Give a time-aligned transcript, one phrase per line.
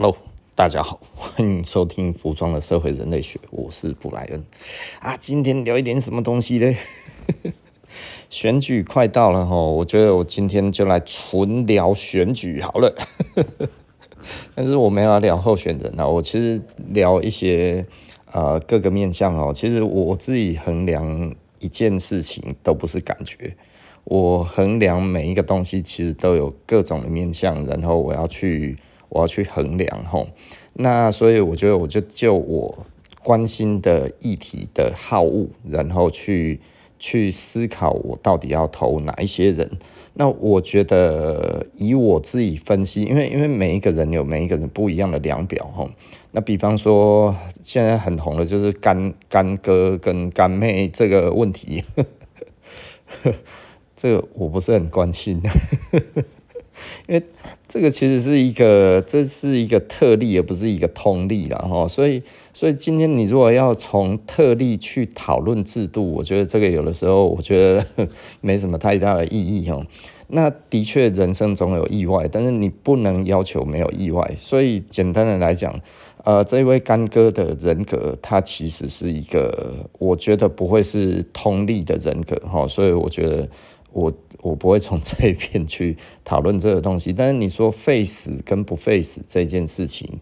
[0.00, 0.16] Hello，
[0.54, 4.44] 大家好，欢迎收听《服装的社会人类学》，我是布莱恩
[5.00, 5.16] 啊。
[5.16, 6.72] 今天聊一点什么东西呢？
[8.30, 12.94] 选举快到了哈，我觉得我今天就来纯聊选举好了。
[14.54, 17.84] 但是我没有聊候选人啊，我其实聊一些
[18.30, 19.52] 呃各个面向哦。
[19.52, 23.56] 其实我自己衡量一件事情都不是感觉，
[24.04, 28.78] 我衡量每一个东西其实都有各种的面向，然后我要去。
[29.08, 30.26] 我要去衡量吼，
[30.74, 32.86] 那所以我觉得我就就我
[33.22, 36.60] 关心的议题的好恶，然后去
[36.98, 39.70] 去思考我到底要投哪一些人。
[40.14, 45.88] 那我觉得以我自己分析，因为因为每一个人有每一个人不一样的量表吼。
[46.32, 51.84] 那比方说现在很红的就是干干哥跟干妹这个问题，
[53.94, 55.40] 这个我不是很关心。
[57.06, 57.22] 因为
[57.66, 61.86] 这个其实是一个，这是一个特例，而不是一个通例了哈。
[61.86, 68.08] 所以，所以今天你如果要从特例去讨论制度，我觉得这个有的时候我觉得
[68.40, 69.80] 没什么太大的意义哈。
[70.28, 74.34] 那的确人生总有意外，但是你不能要求没有意外。
[74.36, 75.74] 所以简单的来讲，
[76.24, 82.66] 呃，这位干哥的人格，他其实是一个，我觉得不会是通例的人格哈。
[82.66, 83.48] 所以我觉得。
[83.92, 90.20] 我我不会从这一边去讨论这个东西，但是你说 face 跟不 face 这件事情，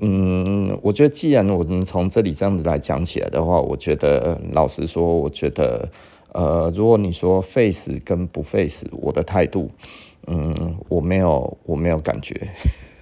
[0.00, 5.90] 嗯，我觉得既然我们从这里这样子来讲起来的话，我觉得老实说，我觉得
[6.32, 9.70] 呃，如果你说 face 跟不 face，，我的态度，
[10.26, 12.48] 嗯，我没有我没有感觉，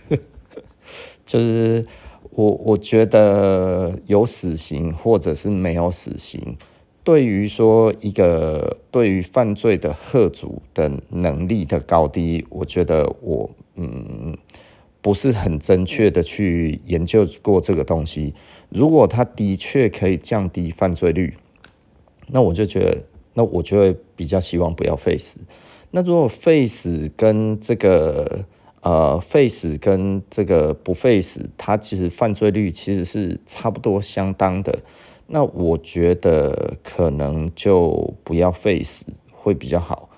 [1.24, 1.86] 就是
[2.30, 6.56] 我我觉得有死刑或者是没有死刑。
[7.02, 14.36] 对于说一个对于犯罪的吓阻的能力的高低，我觉得我嗯
[15.00, 18.34] 不是很正确的去研究过这个东西。
[18.68, 21.34] 如果他的确可以降低犯罪率，
[22.28, 22.98] 那我就觉得，
[23.34, 25.38] 那我就会比较希望不要 face。
[25.92, 28.44] 那如果 face 跟这个
[28.82, 34.78] 呃 face 跟这个不 face，，它其实犯罪率其实是差不多相当的。
[35.32, 40.08] 那我觉得可能就不要费死会比较好，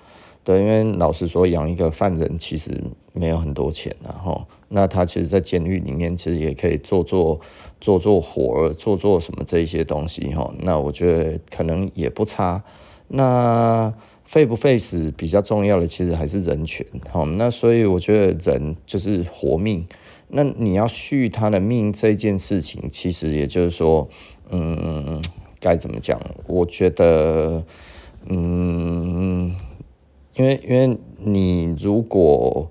[0.43, 7.39] 对，因为老实说，养一个犯人其实没有很多钱，然后那他其实，在监狱里面其实也可以做做
[7.79, 10.51] 做做活儿，做做什么这一些东西哈。
[10.61, 12.63] 那我觉得可能也不差。
[13.09, 13.93] 那
[14.25, 16.83] 费不费死比较重要的，其实还是人权。
[17.11, 19.85] 哈，那所以我觉得人就是活命。
[20.35, 24.09] 那你要续他的命这件事情，其实也就是说。
[24.49, 25.21] 嗯，
[25.59, 26.19] 该怎么讲？
[26.45, 27.63] 我觉得，
[28.27, 29.55] 嗯，
[30.35, 32.69] 因为因为你如果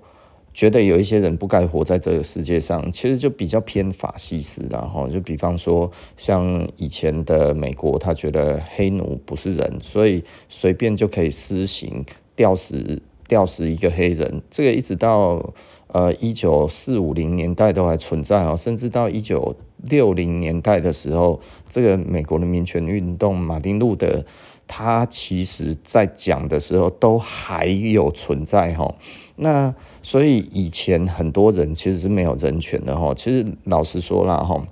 [0.53, 15.53] 觉得有一些人不该活在这个世界上，其实就比较偏法西斯，然后就比方说，像以前的美国，他觉得黑奴不是人，所以随便就可以施行吊死吊死一个黑人，这个一直到
[15.87, 19.55] 呃一九四五零年代都还存在啊，甚至到一九。
[19.83, 21.39] 六零年代的时候，
[21.69, 24.23] 这个美国的民权运动，马丁路德，
[24.67, 28.95] 他其实在讲的时候都还有存在哈。
[29.35, 33.13] 那所以以前很多人其实是没有人权的哈。
[33.13, 34.67] 其实老实说啦哈，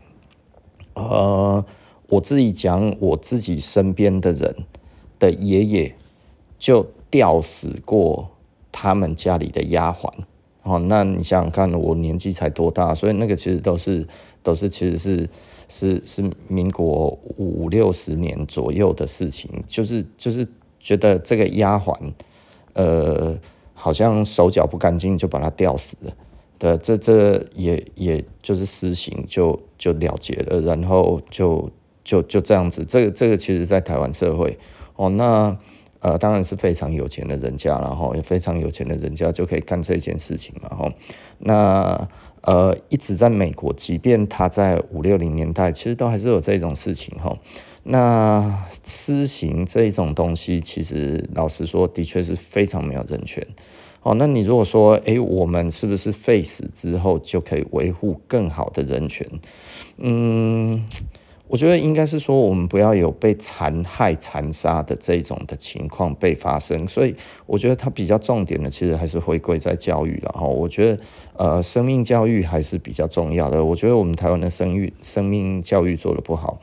[0.93, 1.65] 呃，
[2.07, 4.55] 我自己讲我自己身边的人
[5.19, 5.95] 的爷爷
[6.57, 8.29] 就吊死过
[8.71, 10.09] 他们家里的丫鬟。
[10.63, 14.07] 哦，那你想想看，我年纪才多大，所以那个其实都是
[14.43, 15.29] 都是其实是
[15.67, 20.47] 是是民国五六十年左右的事情，就是就是
[20.79, 21.95] 觉得这个丫鬟，
[22.73, 23.35] 呃，
[23.73, 26.11] 好像手脚不干净就把他吊死了，
[26.59, 31.67] 对，这这也也就是私刑就就了结了，然后就
[32.03, 34.55] 就就这样子，这个这个其实在台湾社会，
[34.95, 35.57] 哦，那。
[36.01, 40.91] 呃，当然是非常有钱的人家，然后也非常有钱的人家就可以干这件事情嘛，哈。
[41.37, 42.07] 那
[42.41, 47.37] 呃，一直在美国，即便他在五六零年代，其实都还是有这种事情，哈。
[47.83, 53.45] 那私刑这一种东西，其实老实说，的确是非常没有人权。
[54.01, 59.27] 哦，那你如果说，哎，我们是不是废死之后就可以维护更好的人权？
[59.97, 60.83] 嗯。
[61.51, 67.13] 我觉得应该是说，我们不要有被残害、残杀的这种的情况被发生，所以
[67.45, 70.47] 我觉得它比较重点的，其实还是回归在教育了哈。
[70.47, 71.03] 我觉得，
[71.35, 73.61] 呃，生命教育还是比较重要的。
[73.65, 76.57] 我觉得我们台湾的生育、生命教育做得不好。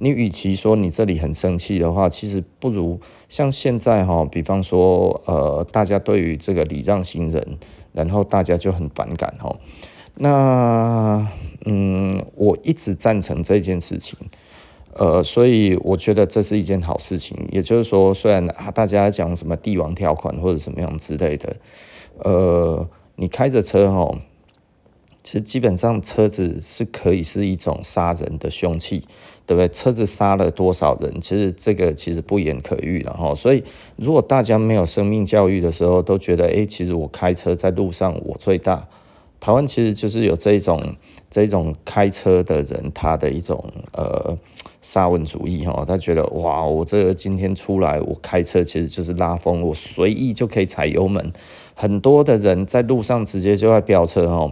[0.00, 3.00] 你与其说你这里很生气的话，其实不如
[3.30, 7.58] 像现在哈，比方说，呃，大家对于这个礼让行人，
[7.94, 9.56] 然后大家就很反感哈。
[10.16, 11.26] 那
[11.64, 14.18] 嗯，我一直赞成这件事情，
[14.94, 17.36] 呃，所以我觉得这是一件好事情。
[17.50, 21.56] 也就是说，虽然，大家讲什么帝王条款或者什么样之类的，
[22.18, 24.18] 呃，你开着车哦。
[25.22, 28.98] 其实基本上车子是可以是一种杀人的凶器，
[29.46, 29.66] 对不对？
[29.70, 33.34] 车子杀了多少人，其实这个其实不言可喻的哈。
[33.34, 33.64] 所以
[33.96, 38.86] 如果大家没有生命教育的时候，都觉得哎，其实我开车在路上我最大。
[39.44, 40.82] 台湾其实就是有这种
[41.28, 43.62] 这种开车的人，他的一种
[43.92, 44.34] 呃
[44.80, 51.30] 沙文主义哈，他觉得哇，我这个今天出来我开车其实就是拉风，我随意就可以踩油门。
[51.74, 54.50] 很多的人在路上直接就在飙车哈。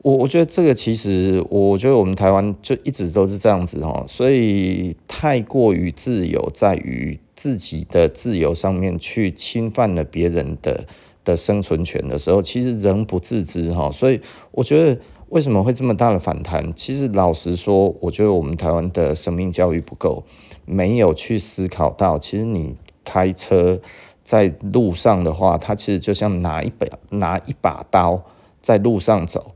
[0.00, 10.86] 我我觉得这个其实，我觉得我们台湾就一直都是这样子哈，所以太过于自由，在于自己的自由上面去侵犯了别人的
[11.28, 14.18] 的生存权的时候，其实人不自知哈，所以
[14.50, 14.98] 我觉得
[15.28, 16.72] 为什么会这么大的反弹？
[16.74, 20.24] 其实老实说，我觉得我们台湾的生命教育不够，
[20.64, 23.78] 没有去思考到，其实你开车
[24.22, 28.22] 在路上的话，它其实就像拿一把拿一把刀
[28.62, 29.52] 在路上走。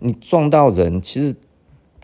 [0.00, 1.34] 你撞到人，其实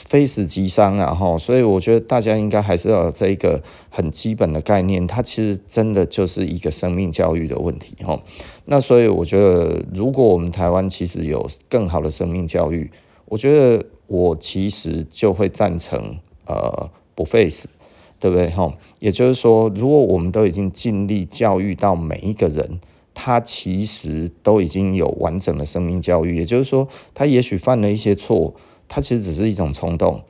[0.00, 1.14] 非死即伤啊！
[1.14, 8.18] 哈，所以我觉得大家应该还是要有这一个很基本的概念，它其实真的就是一个生命教育的问题，哈。
[8.64, 12.90] 那所以我觉得，如果我们台湾其实有更好的生命教育，
[13.26, 16.16] 我觉得我其实就会赞成，
[16.46, 17.68] 呃，不废死，
[18.18, 18.50] 对不对？
[18.50, 22.80] 哈，也就是说，如果我们都已经尽力教育到每一个人。
[23.12, 28.54] 他其实都已经有完整的生命教育，也就是说，他也许犯了一些错，
[28.90, 30.20] 他其实只是一种冲动。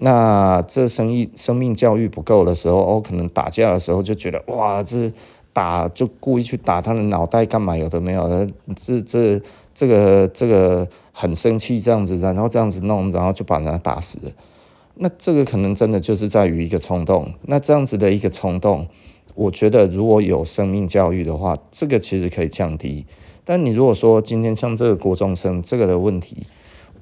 [0.00, 5.12] 那这生意生命教育不够的时候，哦，可能打架的时候就觉得哇，这
[5.52, 7.76] 打就故意去打他的脑袋干嘛？
[7.76, 9.40] 有的没有的，这这
[9.72, 14.18] 这个这个很生气这样子，然后这样子弄，然后就把人家打死。
[14.96, 17.32] 那这个可能真的就是在于一个冲动。
[17.42, 18.88] 那这样子的一个冲动。
[19.34, 23.04] 我觉得如果有生命教育的话，这个其实可以降低。
[23.44, 26.46] 但你如果说今天像这个国中生这个的问题，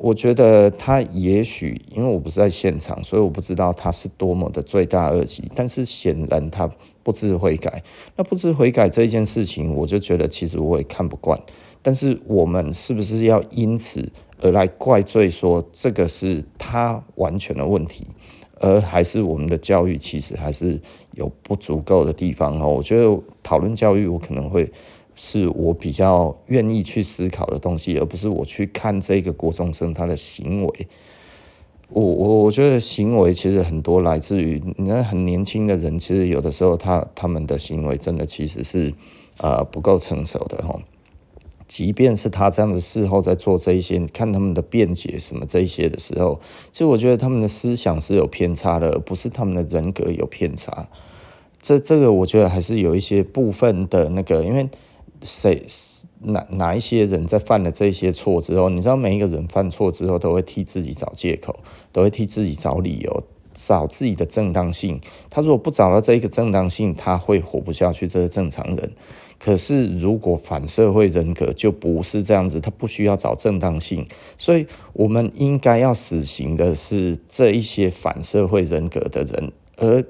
[0.04, 5.50] 我觉得他也许因为我不在现场，所以我不知道他是多么的罪大恶极。
[5.54, 6.70] 但是显然他
[7.02, 7.82] 不知悔改，
[8.14, 11.40] 那不知悔改这件事情，我就觉得其实我也看不惯。
[11.80, 14.06] 但是我们是不是要因此
[14.42, 18.06] 而来怪罪说这个是他完全的问题？
[18.60, 20.78] 而还是我们的教育其实还是
[21.12, 22.68] 有不足够的地方哦。
[22.68, 24.70] 我觉得讨论教育，我可能会
[25.16, 30.88] 是我比较愿意去思考的东西，而不是我去看这个国中生他的行为。
[31.90, 38.92] 我我我觉得行为其实很多来自于你看很年轻的人，其实有的时候他他们的行为真的其实是
[39.38, 40.80] 呃不够成熟的哈。
[41.66, 46.40] 即便是他这样的事后在做这一些，看他们的辩解什么这一些的时候，
[46.70, 50.88] 其实我觉得他们的思想是有偏差的，而不是他们的人格有偏差。
[51.62, 54.68] 这这个我觉得还是有一些部分的那个，因为
[55.24, 55.64] 谁
[56.20, 61.58] 哪哪一些人在犯了这些错之后，你知道每一个人犯错之后都会替自己找借口，
[61.90, 65.00] 都会替自己找理由，找自己的正当性。
[65.30, 68.92] 他如果不找到这一个正当性，他会活不下去，这是正常人。
[69.36, 74.06] 可是，如果反社会人格就不是这样子，他不需要找正当性，
[74.38, 80.04] 所以我们应该要死刑的是这一些反社会人格的人，而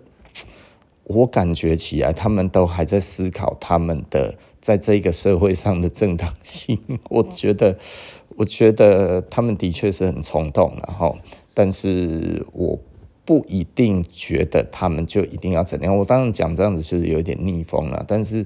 [1.05, 6.79] 我感觉起来，他们都还在思考他们的在这个社会上的正当性。
[7.11, 7.77] 我觉得，
[8.37, 11.19] 我觉得他们的确是很冲动，然后，
[11.53, 12.79] 但是我。
[13.27, 15.97] 不一定觉得他们就一定要怎样。
[15.97, 18.45] 我当然讲这样子就是有点逆风了，但是，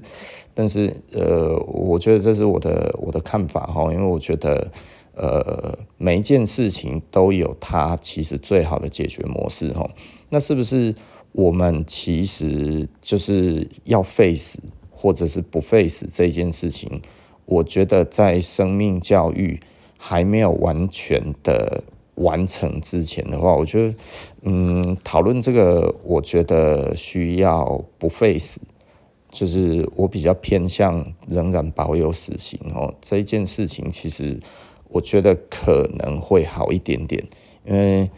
[0.53, 4.71] 但是，呃，我觉得这是我的我的看法哈，因为我觉得，
[5.15, 9.85] 呃，每一件事情都有它其实最好的解决模式哈。
[10.29, 10.95] 那是不是
[11.33, 14.61] 我们其实就是要废死，
[14.99, 17.01] 或者是不废死这件事情？
[17.45, 19.59] 我觉得在生命教育
[19.97, 21.83] 还没有完全的。
[22.19, 23.95] 完成之前的话，我觉得，
[24.41, 28.59] 嗯，讨论这个，我觉得需要不废死，
[29.31, 32.93] 就是我比较偏向仍然保有死刑哦。
[32.99, 34.37] 这一件事情，其实
[34.89, 37.25] 我觉得可能会好一点点，
[37.65, 38.09] 因为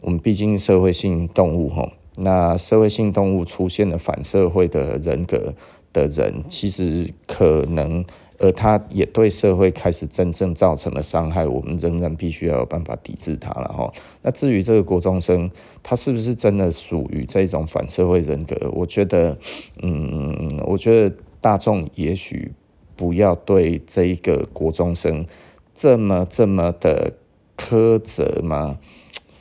[0.00, 5.52] 我们毕竟社会性动物哈，那社会性动物出现了反社会的人格
[5.98, 8.04] 的人，其实可能。
[8.40, 13.92] 而他也对社会开始真正造成了伤害，我们仍然必须要有办法抵制他了哈。
[14.22, 15.50] 那至于这个国中生，
[15.82, 18.70] 他是不是真的属于这种反社会人格？
[18.70, 19.36] 我觉得，
[19.82, 22.52] 嗯，我觉得大众也许
[22.94, 25.26] 不要对这一个国中生
[25.74, 27.14] 这么这么的
[27.56, 28.78] 苛责嘛？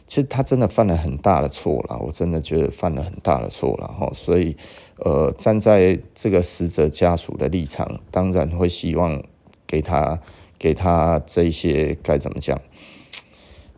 [0.07, 4.09] 其实他真的犯了很大的错了，我真的觉得犯了很大的错了哈。
[4.15, 4.55] 所以，
[5.00, 9.22] 呃，站在这个死者家属的立场，当然会希望
[9.66, 10.20] 给他
[10.58, 12.58] 给他这些该怎么讲？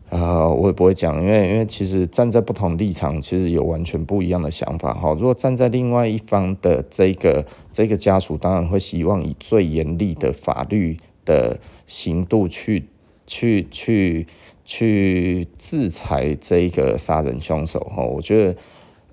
[0.08, 5.12] 啊、呃，我也不会讲，因为因为其实站在不同立场，其实有完全不一样的想法哈。
[5.14, 12.84] 如果站在另外一方的这个这个家属，当然会希望以最严厉的法律的刑度去
[13.26, 14.26] 去去。
[14.62, 18.56] 去制裁这个杀人凶手哈，我觉得，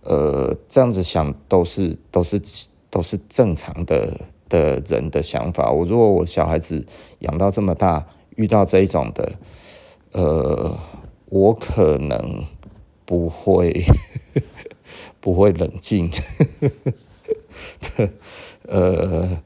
[0.08, 2.42] 呃，这样子想都是都是
[2.90, 5.72] 都是正常的的人的想法。
[5.72, 6.86] 我如果我小孩子
[7.20, 9.34] 养到这么大，遇到这一种的，
[10.14, 10.78] 呃，
[11.30, 12.44] 我可能
[13.06, 13.86] 不会
[15.20, 16.10] 不会冷静，
[18.68, 19.42] 呃，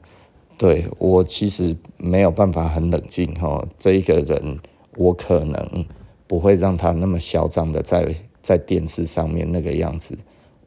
[0.56, 3.66] 对，我其实没有办法很冷静哈。
[3.76, 4.58] 这一个人，
[4.96, 5.84] 我可能。
[6.24, 10.16] 不会让他那么嚣张的在在电视上面那个样子，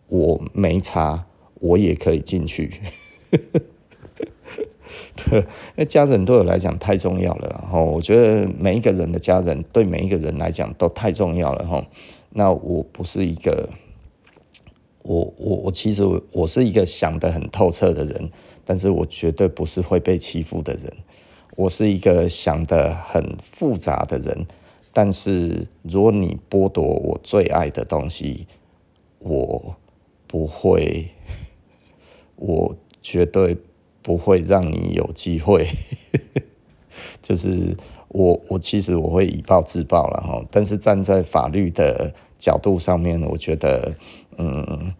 [0.08, 2.72] 我没差，我也可以进去。
[5.16, 5.46] 对，
[5.76, 11.86] 那家人对我来讲太重要了，然后我觉得每一个人的家人对每一个人来讲都太重要了哈。
[12.30, 13.68] 那我不是一个，
[15.02, 18.30] 我我我其实我是一个想得很透彻的人，
[18.64, 20.94] 但是我绝对不是会被欺负的人。
[21.56, 24.46] 我是一个想得很复杂的人。
[24.94, 28.48] 但是，如果你剥夺我最爱的东西，
[29.20, 29.76] 我
[30.36, 31.08] 不会，
[32.36, 33.58] 我绝对
[34.02, 35.66] 不会让你有机会。
[37.24, 37.78] 就是
[38.10, 40.46] 我，我其实我会以暴制暴了哈。
[40.52, 43.96] 但是站在法律的角度上面，我觉得，
[44.38, 44.94] 嗯，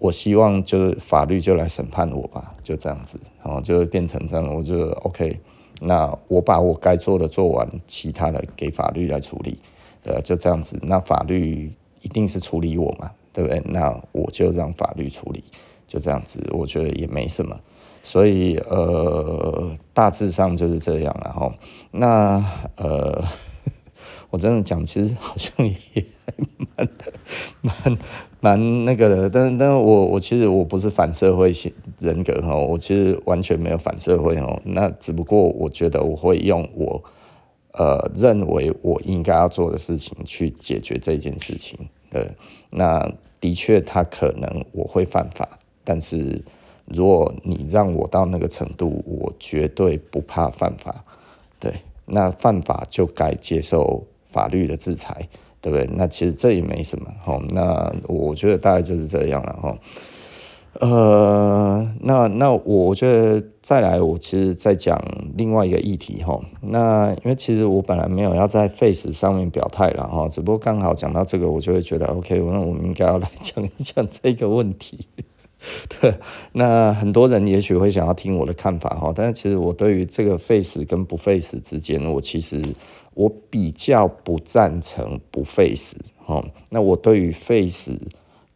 [0.00, 5.38] 我希望就是法律就来审判我吧，就这样子，然后就变成这样，我觉得 OK。
[5.80, 9.56] 那我把我该做的做完，其他的给法律来处理，
[10.02, 10.76] 呃，就这样子。
[10.82, 13.62] 那法律一定是处理我嘛，对不对？
[13.66, 15.44] 那我就让法律处理，
[15.86, 16.40] 就这样子。
[16.52, 17.58] 我觉得也没什么，
[18.02, 21.16] 所以呃，大致上就是这样。
[21.24, 21.52] 然后，
[21.90, 22.44] 那
[22.76, 23.24] 呃。
[24.30, 26.04] 我真的讲，其实好像也
[26.76, 26.88] 蛮
[27.62, 27.98] 蛮
[28.38, 37.02] 蛮那个的，但但是我我其实我不是反社会型人格哈，我其实完全没有反社会哦，那只不过我觉得我会用我
[37.72, 41.76] 呃认为我应该要做的事情去解决这件事情，
[42.10, 42.30] 对，
[42.70, 45.48] 那的确他可能我会犯法，
[45.84, 46.42] 但是
[46.86, 51.04] 如果你让我到那个程度，我绝对不怕犯法，
[51.58, 51.72] 对，
[52.04, 54.04] 那犯法就该接受。
[54.32, 55.28] 法律的制裁，
[55.60, 55.90] 对不对？
[55.92, 57.42] 那其实这也没什么，吼。
[57.48, 59.76] 那我觉得大概就是这样了，吼。
[60.78, 65.02] 呃，那那我觉得再来，我其实再讲
[65.36, 66.40] 另外一个议题，哈。
[66.60, 70.28] 那因为其实我本来没有要在 Face 上面表态了，哈。
[70.28, 75.06] 只不过刚好讲到这个，我就会觉得 OK，那我们应该要来讲一讲这个问题。
[76.00, 76.14] 对，
[76.52, 79.12] 那很多人也许会想要听我的看法，哈。
[79.14, 82.62] 但是其实我对于这个 Face 跟不 Face 之间，我其实。
[83.14, 85.96] 我比较不赞成不 face
[86.26, 87.90] 哦，那我对于 face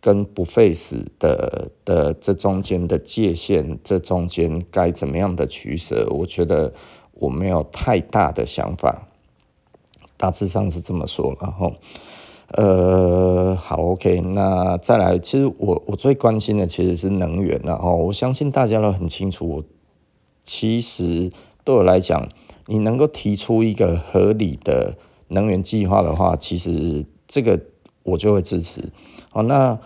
[0.04, 6.74] 跟不 face 的的这中间的界限，这中间该怎么样的取舍，我觉得
[7.14, 9.08] 我没有太大的想法，
[10.18, 11.72] 大致上是这么说，然后
[12.48, 19.64] 呃，好，OK，那再来，其实我我最关心的其实是能源，然后我相信大家都很清楚，我
[20.42, 21.32] 其实
[21.64, 22.28] 对我来讲。
[22.66, 24.96] 你能够提出一个合理的
[25.28, 27.60] 能源计划的话，其实这个
[28.04, 28.90] 我就会支持。
[29.28, 29.78] 好，那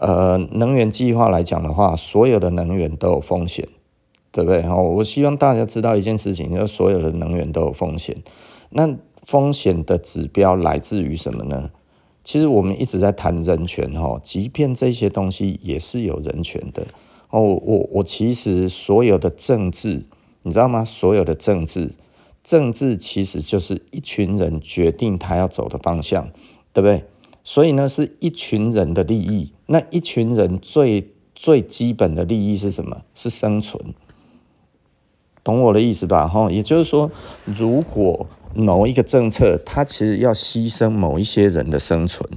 [0.00, 3.68] 呃，能源计划来讲的话，所有的能源都有风险，
[4.32, 4.62] 对不对？
[4.62, 8.16] 好，我希望大家知道一件事情，就是所有的能源都有风险。
[8.70, 11.70] 那风险的指标来自于什么呢？
[12.24, 16.86] 其实我们一直在谈人权，哈，即便这些东西也是有人权的。
[17.28, 20.06] 哦，我我其实所有的政治，
[20.42, 20.82] 你知道吗？
[20.82, 21.90] 所有的政治。
[22.42, 26.30] 政治其实就是一群人决定他要走的方向，
[26.72, 27.04] 对不对？
[27.42, 29.52] 所以呢，是一群人的利益。
[29.66, 33.02] 那一群人最最基本的利益是什么？
[33.14, 33.94] 是生存。
[35.42, 36.28] 懂我的意思吧？
[36.28, 37.10] 哈，也就是说，
[37.44, 42.28] 如果某一个政策，它其实要牺牲某一些人的生存。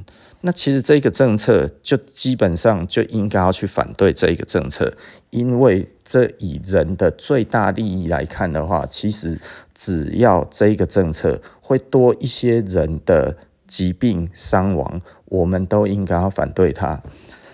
[0.46, 4.94] 那其实这个政策就基本上就应该要去反对这个政策，
[5.30, 9.40] 因为这以人的最大利益来看的话，其实
[9.74, 17.02] 只要这个政策会多一些人的疾病伤亡，我们都应该要反对它。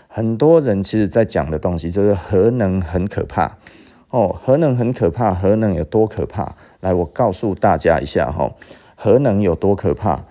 [0.08, 3.58] 很多人其实在讲的东西就是核能很可怕
[4.10, 6.56] 哦，核能很可怕，核能有多可怕？
[6.80, 8.56] 来，我告诉大家一下哈，
[8.96, 10.26] 核能有多可怕。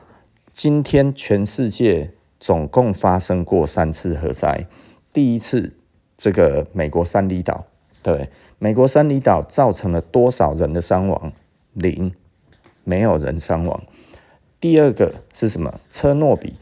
[0.52, 4.66] 今天全世界总共发生过三次核灾，
[5.12, 5.76] 第一次
[6.16, 7.66] 这个美国三里岛，
[8.02, 11.30] 对，美国三里岛造成了多少人的伤亡？
[11.74, 12.12] 零，
[12.82, 13.80] 没有人伤亡。
[14.60, 15.80] 第二个是什么？
[15.88, 16.54] 车诺比，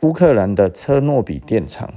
[0.00, 1.94] 乌克兰的车诺比电厂，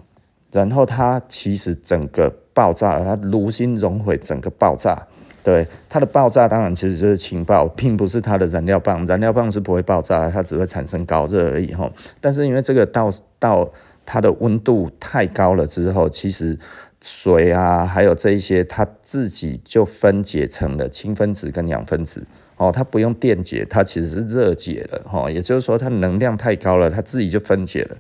[0.52, 5.08] 然后它其实整个爆炸了，它炉心熔毁，整个爆炸。
[5.44, 11.90] 对，它的爆炸当然其实就是氢爆，并不是它的燃料棒，燃料棒是不会爆炸，它只会产生高热而已哈。
[12.20, 13.70] 但是因为这个到到
[14.06, 16.58] 它的温度太高了之后，其实
[17.02, 22.26] 水啊，还有这一些，它自己就分解成了氢分子跟氧分子
[22.58, 25.30] 哦，它不用电解，它其实是热解了哈。
[25.30, 27.98] 也就是说，它能量太高了，它自己就分解了。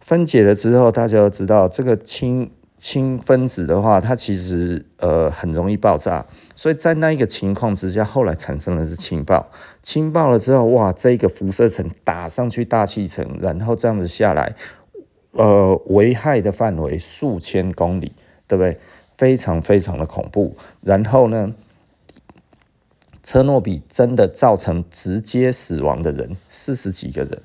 [0.00, 2.50] 分解了之后，大家都知道这个氢。
[2.80, 9.50] 氢分子的话，它其实呃很容易爆炸，所以在那一个情况之下，后来产生的是氢爆。
[9.82, 14.54] 氢爆了之后，哇，这个辐射层打上去大气层，然后这样子下来，
[15.32, 18.12] 呃，危害的范围数千公里，
[18.46, 18.78] 对不对？
[19.14, 20.56] 非常非常的恐怖。
[20.80, 21.54] 然后呢，
[23.22, 27.42] 车诺比真的造成直接死亡的人四十几个人，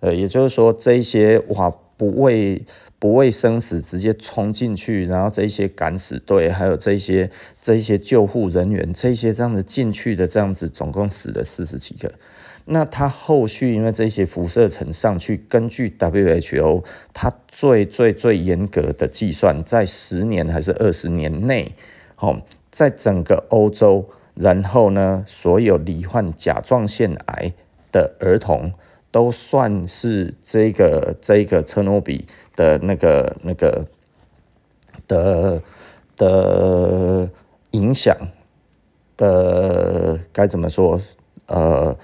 [0.00, 2.64] 呃，也就是说这些哇不畏。
[3.00, 12.12] 不畏生死，直接冲进去，然后这些敢死队，还有这些这些救护人员，这些这样子进去的，这样子总共死了四十几个。
[12.70, 21.74] 那它后续因为这些辐射层上去，根据 WHO，它最最最严格的计算，在十年还是二十年内，
[22.18, 27.52] 哦，在整个欧洲，然后呢，所有罹患甲状腺癌
[27.90, 28.72] 的儿童。
[29.12, 33.84] 都算是这个这个车诺比的那个那个
[35.08, 35.60] 的
[36.16, 37.28] 的
[37.72, 38.16] 影响
[39.16, 41.00] 的该怎么说？
[41.46, 41.98] 呃，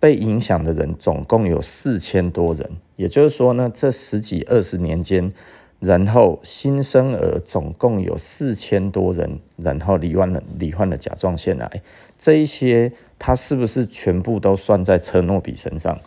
[0.00, 5.30] 被影响的人总共有四千多人，也就是说呢，这十几二十年间，
[5.78, 11.82] 然后新生儿总共有四千多人，然后罹患了罹患了甲状腺癌，
[12.18, 15.98] 这一些他是不是全部都算在车诺比身上？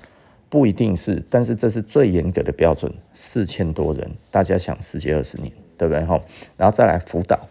[0.49, 6.06] 不一定是，但是这是最严格的标准，四千多人，大家想十几二十年，对不对？
[6.06, 6.21] 哈，
[6.58, 7.47] 然后再来福岛，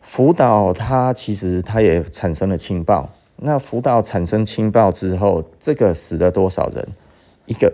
[0.00, 6.88] 福岛它其实它也产生了氢爆，那福岛产生氢爆之后，这个死了多少人？
[7.46, 7.72] 一个。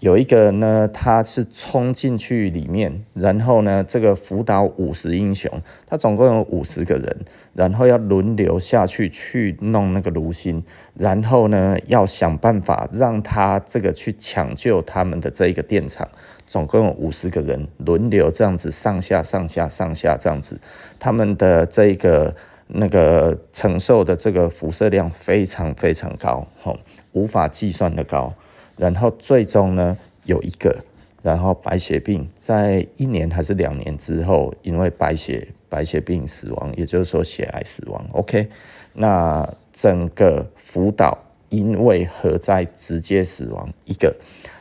[0.00, 5.50] 有一个呢，他是冲进去里面，然后呢，这个福岛五十英雄，
[5.86, 7.16] 他总共有五十个人，
[7.54, 16.06] 然后要轮流下去去弄那个炉心，然后呢，要想办法让他这个去抢救他们的这一个电厂，
[16.46, 20.60] 总共有五十个人轮流这样子上下上下上下这样子，
[20.98, 22.34] 他们的这个
[22.76, 26.76] 那个承受的这个辐射量非常非常高，吼，
[27.12, 28.34] 无法计算的高。
[28.76, 30.84] 然后最终呢，有一个，
[31.22, 38.04] 然后白血病在一年还是两年之后，因为白血白血病死亡，也就是说血癌死亡。
[38.12, 38.48] OK，
[38.94, 41.16] 那整个福岛
[41.50, 44.16] 因为核灾直接死亡一个，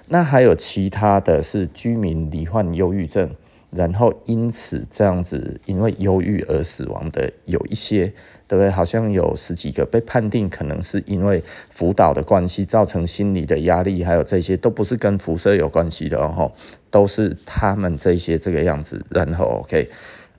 [0.07, 3.35] 那还有其他的是居民罹患忧郁症。
[3.75, 8.05] 然后因此这样子，因为忧郁而死亡的有一些，
[8.47, 8.69] 对不对？
[8.69, 16.51] 好像有十几个被判定可能是因为辅导的关系造成心理的压力，还有这些都不是跟辐射有关系的哦，
[16.91, 19.03] 都是他们这些这个样子。
[19.09, 19.89] 然后 OK，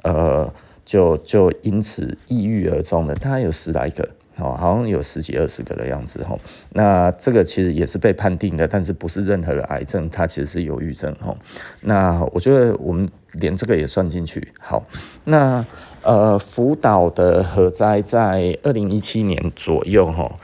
[0.03, 0.53] 呃，
[0.85, 4.09] 就就因此抑郁而终的，大概有十来个。
[4.37, 6.37] 哦，好像有十几二十个的样子哈。
[6.71, 11.37] 那这个其实也是被判定的，但是不是任何的癌症，它其实是忧郁症哈。
[11.83, 14.53] 那我觉得我们连这个也算进去。
[14.59, 14.83] 好，
[15.23, 15.65] 那
[16.03, 20.37] 呃，福岛的核灾在二零一七年左右哈，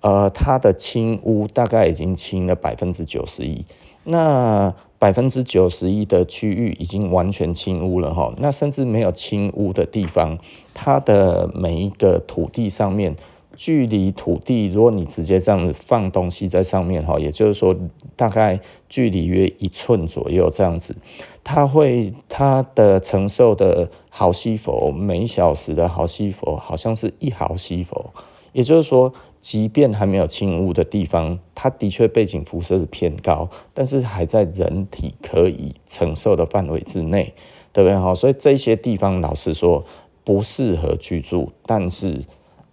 [0.00, 3.64] 呃，它的清污大概已经清了百分之九十一。
[4.02, 8.34] 那百分之九十一的区域已经完全清污了哈。
[8.38, 10.36] 那甚至没有清污的地方，
[10.74, 13.14] 它的每一个土地上面。
[13.56, 17.74] 距离土地，如果你直接这样子放东西在上面哈，也就是说
[18.14, 20.94] 大概距离约一寸左右这样子，
[21.42, 28.10] 它会它的承受的毫西弗每小时的毫西弗好像是一毫西弗，
[28.52, 37.32] 也就是说，即便还没有氢污的地方，它的确背景辐射是偏高，但是还在人体可以承受的范围之内，
[37.72, 38.14] 对不对哈？
[38.14, 39.84] 所以这些地方老实说
[40.22, 42.24] 不适合居住，但是。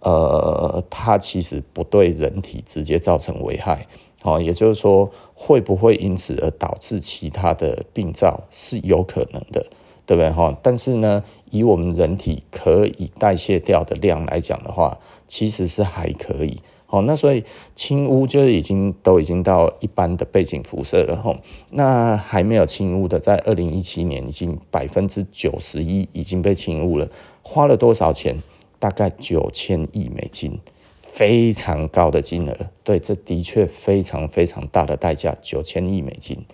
[0.04, 3.86] 呃，它其实不对人体直接造成危害，
[4.22, 9.64] 哦，也就是说，会不会因此而导致其他的病灶是有可能的，
[10.04, 10.54] 对不对哈？
[10.62, 17.42] 但是呢，以我们人体可以代谢掉的量来讲的话，其实是还可以，好，那所以
[17.74, 21.34] 轻污就是已经都已经到一般的背景辐射了吼。
[21.70, 27.08] 那还没有轻污的，在二零一七年已经百分之九十一已经被轻污了，
[27.42, 28.36] 花了多少钱？
[28.84, 30.60] 大概九千亿美金，
[30.98, 32.54] 非常高的金额。
[32.82, 36.44] 对，这的确非常非常大的代价，九千亿美金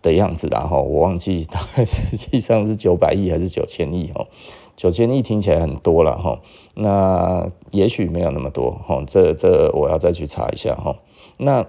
[0.00, 0.46] 的样子。
[0.52, 4.28] 然后我忘记大概实际上是九百亿还是九千亿哦。
[4.76, 6.40] 九千亿听起来很多了哈，
[6.76, 10.94] 那也许没有那么多哈，这这我要再去查一下哈。
[11.38, 11.66] 那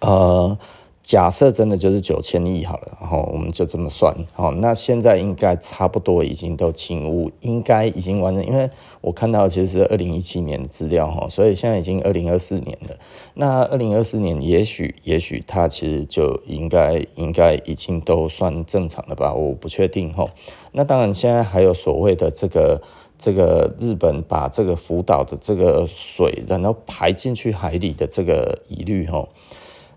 [0.00, 0.58] 呃，
[1.02, 4.52] 假设真的就是九千亿好了，然后我们就这么算好。
[4.52, 12.96] 那现在应该差不多已经都清污，应该已经完成，因为我看到其实是二零一七年的资料哈，所以现在已经二零二四年了。
[13.34, 19.34] 那二零二四年也许也许它其实就应该应该已经都算正常了吧？
[19.34, 20.24] 我不确定哈。
[20.70, 22.80] 那当然，现在还有所谓的这个
[23.18, 29.28] 这个日本把这个福岛的这个水然后排进去海里的这个疑虑哈，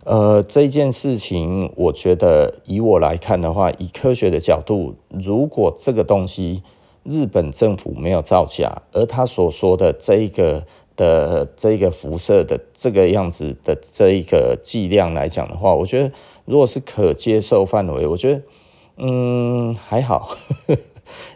[0.05, 6.61] 呃，这件事情我觉得以我来看的话，以科学的角度，如果这个东西
[7.03, 10.63] 日本政府没有造假，而他所说的这一个
[10.95, 16.11] 的这个辐射的这个样子的这一个剂量来讲的话，我觉得
[16.45, 18.41] 如果是可接受范围，我觉得。
[18.97, 20.37] 嗯，还好，
[20.69, 20.77] 因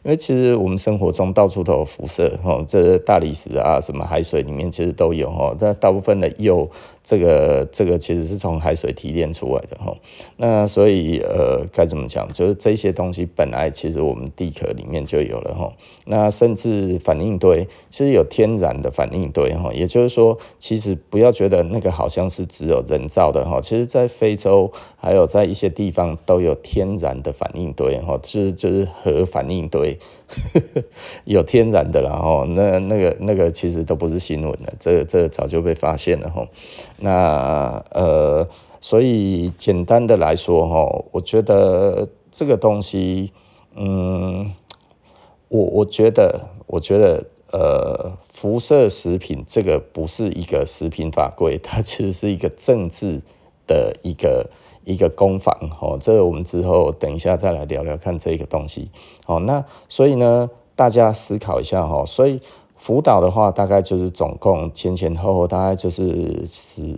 [0.04, 6.70] 为其实我们生活中到处都有辐射，哦，这大理石啊，什么海水里面其实都有，哈，这大部分的铀。
[7.10, 9.92] 这个这个其实是从海水提炼出来的哈，
[10.38, 12.32] 那所以呃该怎么讲？
[12.32, 15.74] 就是这些东西本来其实我们地壳里面就有了哈，
[16.06, 29.98] 那甚至反应堆其实有天然的反应堆哈，也就是说，其实不要觉得那个好像是只有人造的哈，其实在非洲还有在一些地方都有天然的反应堆哈，是就是核反应堆。
[31.26, 36.48] 有天然的，然后那那个那个其实都不是新闻了，这、这、早就被发现了哈。
[36.98, 38.48] 那呃，
[38.80, 43.32] 所以简单的来说哈，我觉得这个东西，
[43.76, 44.54] 嗯，
[45.48, 53.22] 我我觉得我觉得呃，辐射食品这个不是一个食品法规，它其实是一个政治
[53.66, 54.50] 的一个。
[54.90, 58.90] 一个攻防，哦，这个我们之后等一下再来聊聊看这个东西，
[59.28, 62.42] 哦，那所以呢，大家思考一下，哈，所以
[62.76, 66.98] 福岛的话，大概就是总共前前后后大概就是死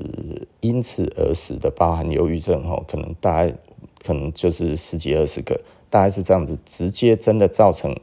[0.61, 3.53] 因此而死的，包含忧郁症，哈，可能大概
[4.01, 7.93] 可能就是十几二十个，大概是这样子，直接真的造成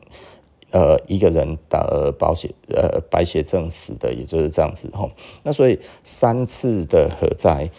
[0.70, 5.08] 呃一个人的保血呃白血症死的，也就是这样子，哈，
[5.44, 7.70] 那所以三次的核灾，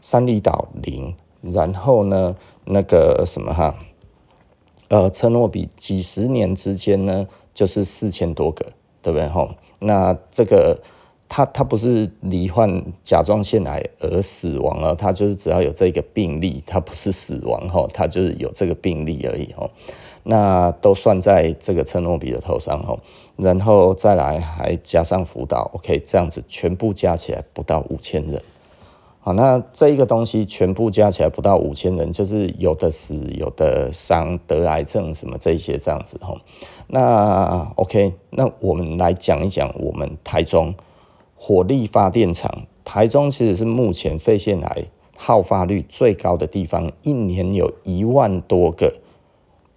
[0.00, 1.14] 三里岛零。
[1.40, 3.74] 然后呢，那个什么哈，
[4.88, 8.66] 呃，车诺比几十年之间呢，就是四千多个，
[9.02, 9.48] 对不对哈？
[9.78, 10.80] 那这个
[11.28, 19.68] 他他不是罹患甲状腺癌而死亡了，他就是只要有这个病例，他不是死亡哈，他就是有这个病例而已哈。
[20.24, 22.98] 那都算在这个车诺比的头上哈，
[23.36, 28.42] 然后再来还加上福岛，OK，这样子全部加起来不到五千人。
[29.28, 36.38] 好，那这一个东西全部加起来不到五千人，就是有的死，有的伤，得癌症什么这些这样子吼。
[36.86, 40.74] 那 OK，那我们来讲一讲我们台中
[41.36, 42.62] 火力发电厂。
[42.86, 48.94] 台中其实是目前肺腺癌好发率最高的地方，一年有一万多个，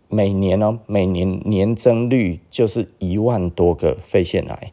[0.08, 4.72] 每年哦，每年年增率就是一万多个肺腺癌。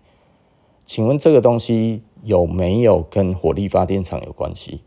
[0.87, 2.03] 请问这个东西？
[2.29, 4.83] 有没有跟火力发电厂有关系？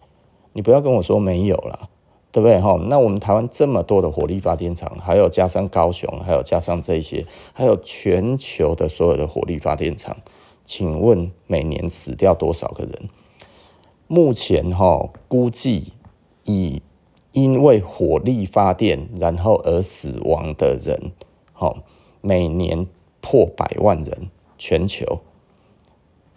[0.53, 1.89] 你不要跟我说没有了，
[2.31, 2.61] 对不对？
[2.61, 10.15] 哈，那我们台湾这么多的火力发电厂，还有加上高雄，还有加上这些，还有全球的所有的火力发电厂，
[10.65, 13.09] 请问每年死掉多少个人？
[14.05, 15.93] 目前哈，估计
[16.43, 16.83] 以
[17.31, 21.11] 因为火力发电然后而死亡的人，
[21.53, 21.75] 哈，
[22.21, 22.85] 每年
[23.19, 25.21] 破百万人，全球，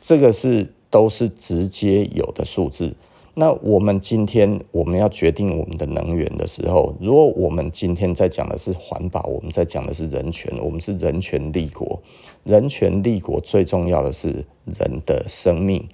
[0.00, 0.72] 这个是。
[0.94, 2.94] 都是直接有的数字。
[3.34, 12.00] 那我们今天我们要决定我们的能源的时候，如果我们今天在讲的是环保，我们在讲的是人权，我们是人权立国，
[12.44, 15.84] 人权立国最重要的是人的生命。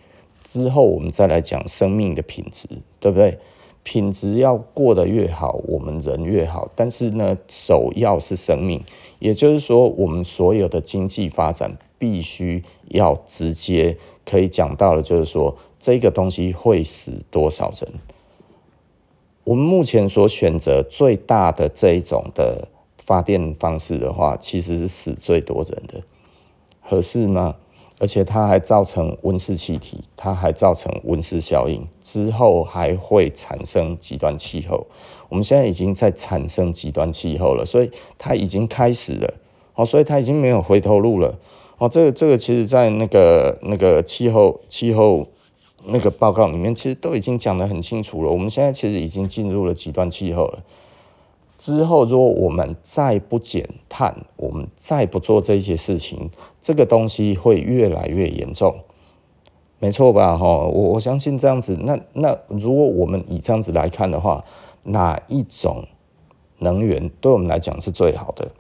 [0.42, 2.68] 之后我们再来讲生命的品质，
[3.00, 3.38] 对不对？
[3.82, 6.70] 品质要过得越好，我们人越好。
[6.76, 8.82] 但是呢，首要是生命，
[9.18, 13.96] 也就是说，我们所有的经济发展必须要直接。
[14.30, 17.90] 可以讲到的，就是说这个东西会死多少人？
[19.42, 26.00] 我们目前所选择最大的这一种的发电方式的话，其实是死最多人的，
[26.80, 27.56] 合适吗？
[27.98, 34.86] 而且它还造成温室气体，它还造成温室效应，之后还会产生极端气候。
[35.28, 39.34] 我们现在已经在产生极端气候了，所以它已经开始了
[39.74, 41.38] 哦，所以它已经没有回头路了
[41.80, 41.88] 哦。
[41.88, 45.26] 这个这个其实，在那个那个气候气候
[45.86, 48.30] 那个报告里面，其实都已经讲得很清楚了。
[48.30, 50.62] 我们现在其实已经进入了极端气候了。
[51.58, 58.80] 之后，如果我们再不减碳，我们再不做这些事情，这个东西会越来越严重，
[59.78, 60.38] 没错吧？
[60.38, 61.76] 哈，我我相信这样子。
[61.82, 64.42] 那那如果我们以这样子来看的话，
[64.84, 65.84] 哪一种
[66.60, 68.50] 能源对我们来讲是最好的？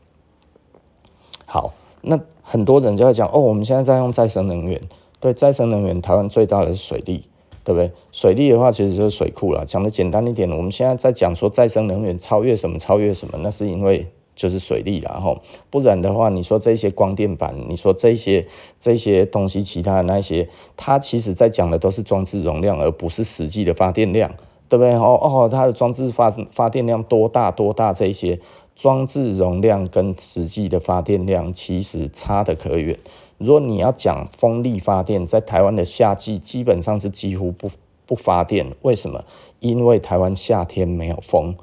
[1.46, 4.80] 好，那很多人就在讲哦，我们现在在用再生能源，
[5.20, 7.22] 对，再生能源，台湾最大的是水利。
[7.62, 7.92] 对不对？
[8.10, 9.66] 水利的话，其实就是水库了。
[9.66, 18.44] 讲的简单一点，我们现在在讲说再生能源超越什么，超越什么，那是因为就是水利然后不然的话，你说这些光电板，你说这些
[18.78, 24.34] 这些东西，其他的那些，它其实在讲的都是装置容量，而不是实际的发电量，
[24.70, 24.94] 对不对？
[24.94, 27.92] 哦哦，它的装置发发电量多大多大？
[27.92, 28.40] 这些
[28.80, 32.98] 装置容量跟实际的发电量其实差得可远。
[33.36, 37.70] 如果你要讲风力发电，在台湾的夏季基本上是几乎不
[38.06, 39.22] 不发电，为什么？
[39.58, 41.54] 因为台湾夏天没有风，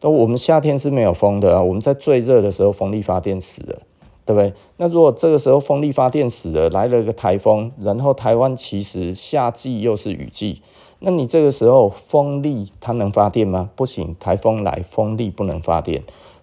[0.00, 1.62] 那我们夏天是没有风的啊。
[1.62, 3.78] 我们在最热的时候，风力发电死了，
[4.24, 4.52] 对不对？
[4.78, 10.60] 那如果这个时候风力发电死了，来了一个台风，然后台湾其实夏季又是雨季，
[10.98, 13.70] 那你这个时候风力它能发电吗？
[13.76, 16.02] 不行，台风来，风力不能发电。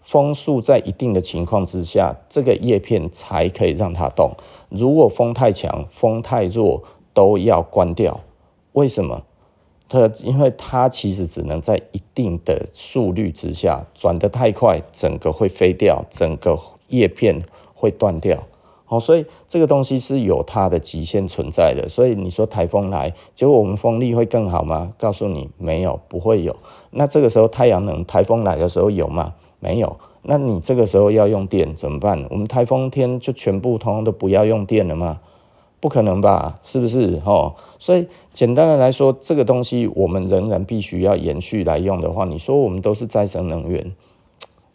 [0.10, 4.32] 风速在一定的情况之下，这个叶片才可以让它动。
[4.70, 6.82] 如果风太强、风太弱，
[7.14, 8.22] 都要关掉。
[8.72, 9.22] 为什么？
[9.88, 17.44] 它因为它其实只能在一定的速率之下转得太快，整个会飞掉，整个叶片
[17.76, 18.42] 会断掉。
[18.86, 21.88] 好，所以这个东西是有它的极限存在的。
[21.88, 24.92] 所以你说台风来，结果我们风力会更好吗？
[24.98, 26.56] 告诉你，没有，不会有。
[26.90, 29.36] 那这个时候太阳能，台风来的时候有吗？
[29.60, 32.26] 没有，那你这个时候要用电怎么办？
[32.30, 35.20] 我们台风天就全部通通都不要用电了吗？
[35.82, 36.60] 不可能吧？
[36.64, 37.22] 是不是？
[37.26, 43.94] 哦，所以简单的来说，这个东西我们仍然必须要延续来用的话，你说我们都是再生能源，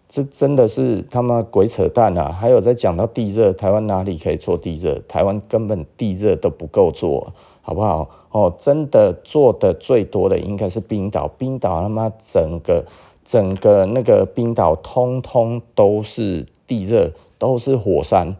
[0.09, 2.31] 这真的是他妈鬼扯淡啊！
[2.31, 4.99] 还有在讲到地热，台湾哪里可以做地热？
[5.09, 8.09] 台湾根本地热都不够做，好不好？
[8.31, 12.85] 哦，真的做的最多的应该是冰岛，冰岛他妈整个。
[13.25, 18.37] 整个那个冰岛通通都是地热，都是火山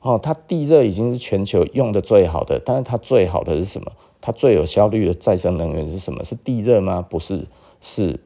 [0.00, 0.18] 哦。
[0.20, 3.92] 它地热已经是全球用的最好的，但是它最好的是什么？
[4.20, 6.24] 它最有效率的再生能源是什么？
[6.24, 7.00] 是地热吗？
[7.08, 7.46] 不是，
[7.80, 8.18] 是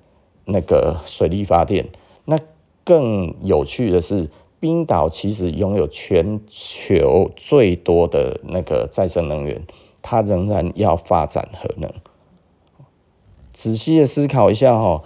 [0.46, 1.86] 那个水力发电。
[2.24, 2.38] 那
[2.84, 9.62] 更有趣的是，冰岛其实拥有全球最多的那个再生能源，
[10.00, 11.90] 它仍然要发展核能。
[13.52, 15.02] 仔细的思考一下哈。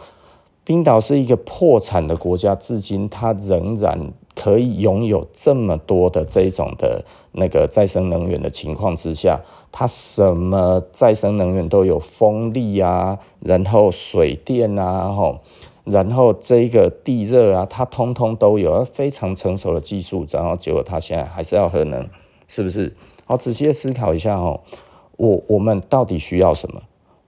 [0.64, 9.40] 冰岛是一个破产的国家，至今它仍然可以拥有这么多的这种的那个再生能源的情况之下，
[9.72, 15.40] 它什么再生能源都有，风力啊，然后水电啊，吼，
[15.84, 22.08] 然后这个地热啊，它通通都有，非常成熟的技术，然后结果它现在还是要核能，
[22.46, 22.94] 是不是？
[23.26, 24.60] 好，仔细的思考一下哦，
[25.16, 26.80] 我我们到底需要什么？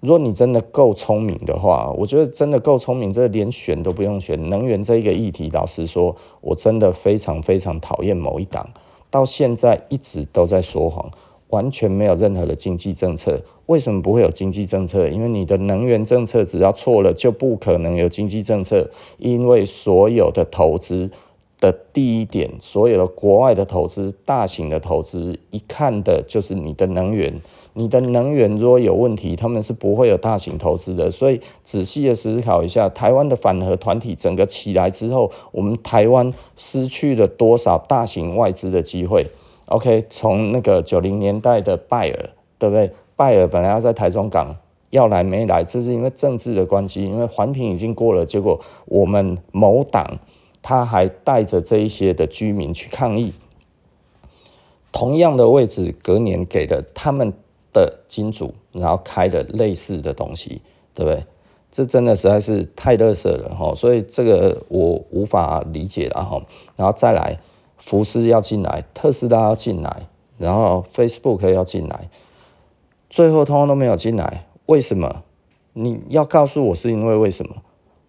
[0.05, 4.51] 如果你真的够聪明的话，我觉得真的够聪明，这连选都不用选。
[4.51, 8.69] 能源这一个议题，老实说，我真的非常非常讨厌某一党，
[9.11, 11.11] 到现在一直都在说谎，
[11.49, 13.40] 完全没有任何的经济政策。
[13.64, 15.09] 为什么不会有经济政策？
[15.09, 18.90] 因为你的能源政策只要错了，就不可能有经济政策。
[19.17, 21.11] 因为所有的投资
[21.59, 27.40] 的第一点，所有的国外的投资，大型的投资，一看的就是你的能源。
[27.76, 31.10] 你的能源如果有问题，他们是不会有大型投资的。
[31.10, 39.26] 所以仔细的思考一下，台湾的反核团体整个起来之后，我们台湾失去了多少大型外资的机会
[39.66, 42.92] ？OK，从那个九零年代的拜耳，对不对？
[43.16, 44.56] 拜耳本来要在台中港
[44.90, 50.18] 要来没来，这是因为政治的关系，因为环评已经过了，结果我们某党
[50.62, 53.32] 他还带着这一些的居民去抗议，
[54.92, 57.32] 同样的位置隔年给了他们。
[57.74, 60.62] 的金主，然后开的类似的东西，
[60.94, 61.26] 对不对？
[61.70, 66.40] 这真的实在是太垃圾了哈，所以这个我无法理解了哈。
[66.76, 67.40] 然后再来，
[67.76, 70.06] 福斯要进来，特斯拉要进来，
[70.38, 72.08] 然后 Facebook 要进来，
[73.10, 75.24] 最后通通都没有进来，为什么？
[75.72, 77.56] 你要告诉我是因为为什么？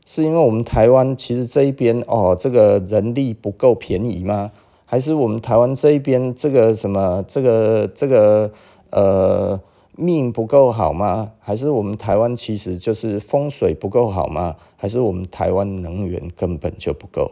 [0.06, 4.52] 是因为我们台湾其实这一边哦，这个人力不够便宜吗？
[4.86, 8.52] 还是我们台湾这一边这个什么这个这个
[8.96, 9.60] 呃
[9.98, 11.32] 命不够好吗？
[11.40, 14.56] 还是我们台湾其实就是风水不够好吗？
[14.76, 17.32] 还是我们台湾能源根本就不够？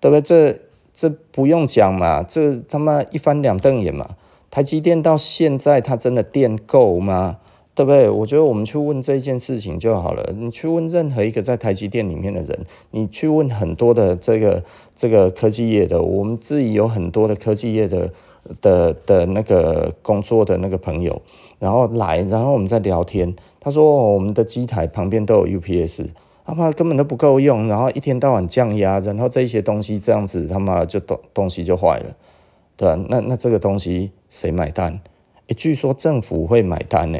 [0.00, 0.20] 对不对？
[0.20, 0.58] 这
[0.92, 4.16] 这不用讲嘛，这他妈一翻两瞪眼嘛。
[4.50, 7.38] 台积电到现在它真的电够吗？
[7.74, 8.10] 对不对？
[8.10, 10.30] 我觉得我们去问这件事情就好了。
[10.36, 14.62] 你去问任何一个在台积电里面的人，你去问很多的这个
[14.94, 18.12] 这个科技业的，我们自己有很多的科技业的
[18.60, 21.20] 的的那个工作的那个朋友，
[21.58, 23.34] 然后来，然后我们在聊天。
[23.60, 26.06] 他说我们的机台旁边都有 UPS，
[26.44, 32.16] 他妈根本都不够用，然后一天到晚降压，然后这些东西这样子他妈就东东西就坏了，
[32.76, 32.98] 对吧？
[33.08, 35.00] 那那这个东西谁买单？
[35.46, 37.18] 诶，据说政府会买单呢。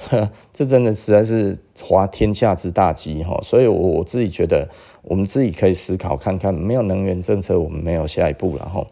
[0.54, 4.66] 这真的实在是滑天下之大稽哈，所以我我自己觉得，
[5.02, 8.86] 我们自己可以思考看看，没有能源政策，我们没有下一步了哈。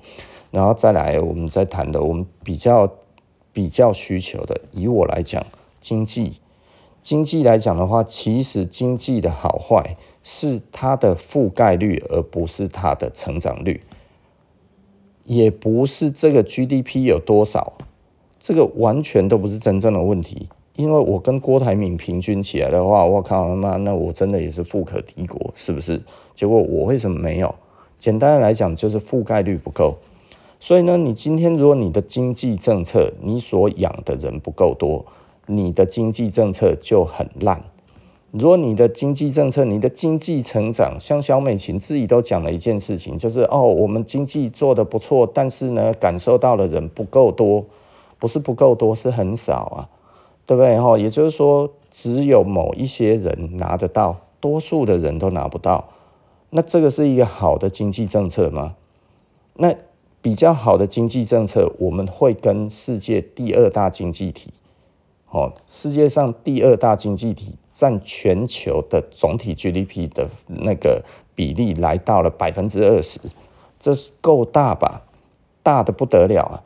[0.51, 2.91] 然后再来，我们再谈的，我们比较
[3.53, 5.45] 比较需求的，以我来讲，
[5.81, 6.35] 经济
[7.03, 13.83] 经济来讲的话，其实经济的好坏是它的覆盖率，而不是它的成长率，
[15.25, 17.75] 也不是这个 GDP 有多少，
[18.39, 20.49] 这个完全都不是真正的问题。
[20.77, 26.01] 因为我跟郭台铭平均起来的话，我靠他妈，那我真的也是富可敌国，是不是？
[26.35, 27.53] 结果我为什么没有？
[27.99, 29.97] 简单的来讲，就是覆盖率不够。
[30.61, 35.05] 所以呢，你今天如果你的经济政策，你所养的人不够多，
[35.47, 37.65] 你的经济政策就很烂。
[38.31, 47.65] 如果你的经济政策，你的经济成长，像萧美琴自己都讲了一件事情，就是哦，我们经济做得不错，但是呢，感受到的人不够多，
[48.19, 49.89] 不是不够多，是很少啊。
[50.45, 50.81] 对不对？
[50.81, 55.91] 哈，也就是说，只有某一些人拿得到，多数的人都拿不到。
[56.49, 58.75] 那这个是一个好的经济政策吗？
[59.57, 59.75] 那
[60.21, 64.53] 比较好的经济政策，我们会跟世界第二大经济体，
[65.31, 71.05] 哦，世界上第二大经济体占全球的总体 GDP 的那个
[71.35, 73.21] 比例来到了百分之二十，
[73.79, 75.03] 这是够大吧？
[75.63, 76.65] 大的不得了啊，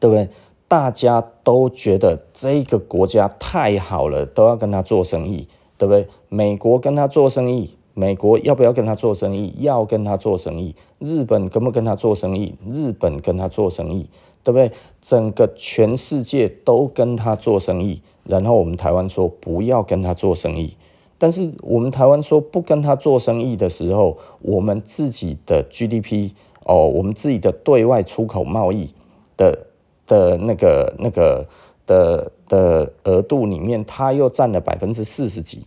[0.00, 0.28] 对不对？
[0.68, 6.08] 大家都觉得这个国家太好了，都要跟他做生意，对不对？
[6.28, 9.54] 美国跟他做生意，美国要不要跟他做生意？
[9.58, 10.74] 要跟他做生意。
[10.98, 12.54] 日本跟不跟他做生意？
[12.70, 14.08] 日本跟他做生意，
[14.42, 14.72] 对不对？
[15.00, 20.76] 整个全世界都跟他做生意，然后我们台湾说不要跟他做生意，
[21.18, 26.32] 但是我们台湾说不跟他做生意的时候，我们自己的 GDP
[26.64, 28.90] 哦，我们自己的对外出口贸易
[29.36, 29.66] 的。
[30.08, 31.44] 的那个那个
[31.84, 35.66] 的的额度里面，它又占了百分之四十几，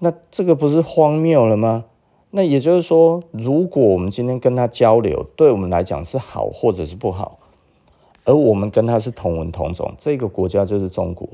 [0.00, 1.86] 那这个不是荒谬了吗？
[2.30, 7.38] 那也就是说，如果我们今天跟他交流，对我们来讲是好或者是不好，
[8.24, 11.26] 而我们跟他是同文同种，这个国家就是中国。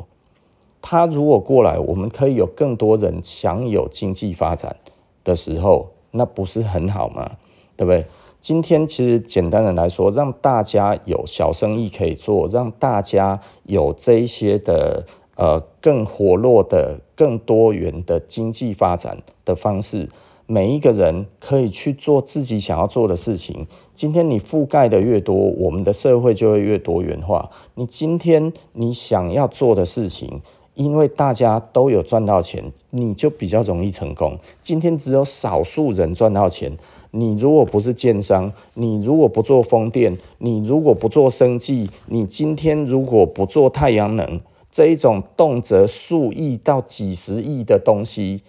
[0.80, 4.76] 他如果过来，我们可以有更多人享有经济发展
[5.24, 7.33] 的时候，那不是很好吗？
[7.76, 8.07] 对不对？
[8.38, 20.11] 今天其实简单的来说，让大家有小生意可以做，让大家有这一些的呃更活络的、更多元的经济发展的方式，
[20.46, 23.66] 每一个人可以去做自己想要做的事情。
[23.94, 27.50] 今天你覆盖的越多，我们的社会就会越多元化。
[27.76, 30.42] 你今天你想要做的事情，
[30.74, 34.38] 因为大家都有赚到钱，你就比较容易成功。
[34.61, 36.76] 今天只有少数人赚到钱。
[37.12, 48.42] 你如果不是建商，你如果不做风电，你如果不做生技，你今天如果不做太阳能这一种动辄数亿到几十亿的东西，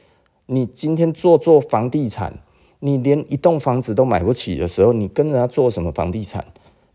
[0.47, 2.37] 你今天做做房地产，
[2.79, 6.45] 你连一栋房子都买不起的时候，你跟人家做什么房地产，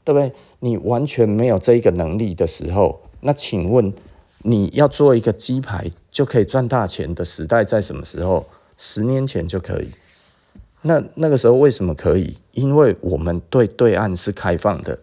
[0.04, 0.32] 对不对？
[0.60, 3.92] 你完全没有这一个能力的时候，那请问
[4.42, 8.46] 你要做一个鸡排就可以赚大钱的时代在什么时候？
[8.76, 9.90] 十年前就可以。
[10.82, 12.38] 那那个时候为什么可以？
[12.52, 14.98] 因为我们对对岸是开放的，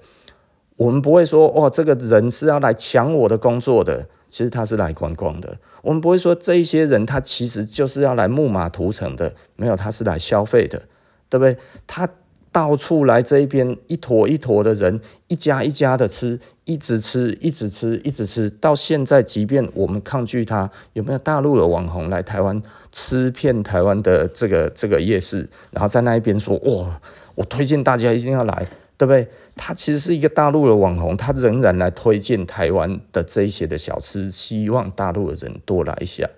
[0.76, 5.58] 我们不会说哦，这个人是要来抢我的工作的，其实他是来观光的。
[5.82, 10.84] 我们不会说这一些人他其实就是要来木马屠城的，没有，他是来消费的，
[11.30, 11.58] 对不对？
[11.86, 12.10] 他。
[12.50, 18.50] 到处来这一边一坨一坨的人，一家一家的吃，一直吃，一直吃，一直吃。
[18.50, 22.60] 到现在，即便我们抗拒他，有没有大陆的网红来台湾
[22.92, 27.00] 吃遍台湾的这个这个夜市，然后在那一边说哇，
[27.36, 28.68] 我推荐大家一定要来，
[28.98, 29.28] 对不对？
[29.58, 36.30] 他其实是一个大陆的网红，他仍然来推荐台湾的这些的小吃，希望大陆的人多来一下。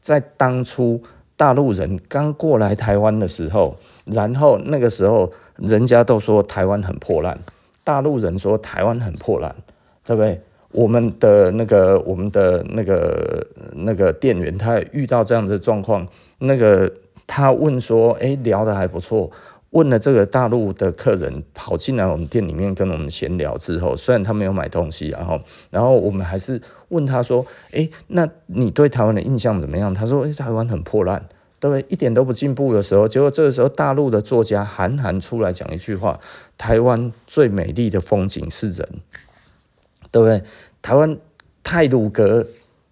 [0.00, 1.00] 在当初。
[1.34, 7.36] 大陆人刚过来台湾的时候，然后那个时候人家都说台湾很破烂，
[7.82, 9.52] 大陆人说台湾很破烂，
[10.04, 10.40] 对不对？
[10.70, 13.44] 我们的那个我们的那个
[13.74, 16.06] 那个店员他遇到这样的状况，
[16.38, 16.92] 那个
[17.26, 19.28] 他问说，哎，聊得还不错。
[19.72, 31.26] 问了这个大陆的客人跑进来我们店里面跟我们闲聊之后，虽然他没有买东西，然后然后我们还是问他说：“诶，那你对台湾的印象怎么样？”他说：“诶，台湾很破烂，
[31.58, 31.84] 对不对？
[31.88, 36.20] 一点都不进步的时候。”结果这个时候，大陆的作家韩寒出来讲一句话
[36.58, 38.86] ：“台湾最美丽的风景是人，
[40.10, 40.42] 对不对？
[40.82, 41.16] 台湾
[41.64, 42.46] 泰鲁阁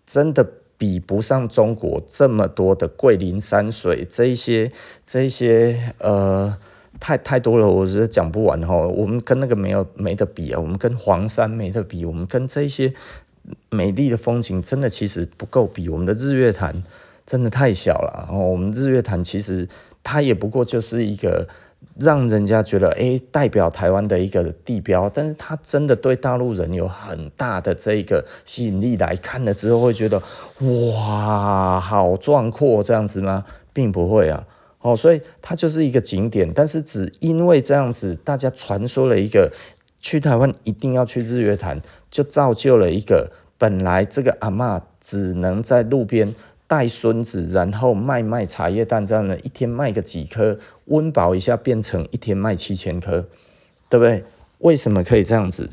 [0.06, 0.48] 真的
[0.80, 4.72] 比不上中国这么多的桂林山水，这一些
[5.06, 6.56] 这一些呃。”
[6.98, 8.76] 太太多了，我觉得讲不完哈。
[8.76, 12.92] 我们跟那个没有没得比啊，我们跟黄山没得比，我们跟这些
[13.70, 15.88] 美丽的风景真的其实不够比。
[15.88, 16.82] 我们的日月潭
[17.24, 19.66] 真的太小了，哦我们日月潭其实
[20.02, 21.48] 它也不过就是一个
[21.98, 30.22] 让人家觉得哎，代表台湾的一个地标，但是它真的对大陆人有很大的这一个吸引力，来看了之后会觉得
[30.60, 33.44] 哇，好壮阔这样子吗？
[33.72, 34.46] 并不会啊。
[34.80, 39.52] 哦，所以它就是一个景点，但是只因为这样子，大家传说了一个
[40.00, 46.34] 去台湾一定要去日月潭，就造就了一个本来这个阿嬷只能在路边
[46.70, 53.26] 带孙子，然后卖卖茶叶蛋这样的，一天卖个几颗温饱一下，变成一天卖七千颗，
[53.88, 54.22] 对不对？
[54.58, 55.68] 为什么可以这样子？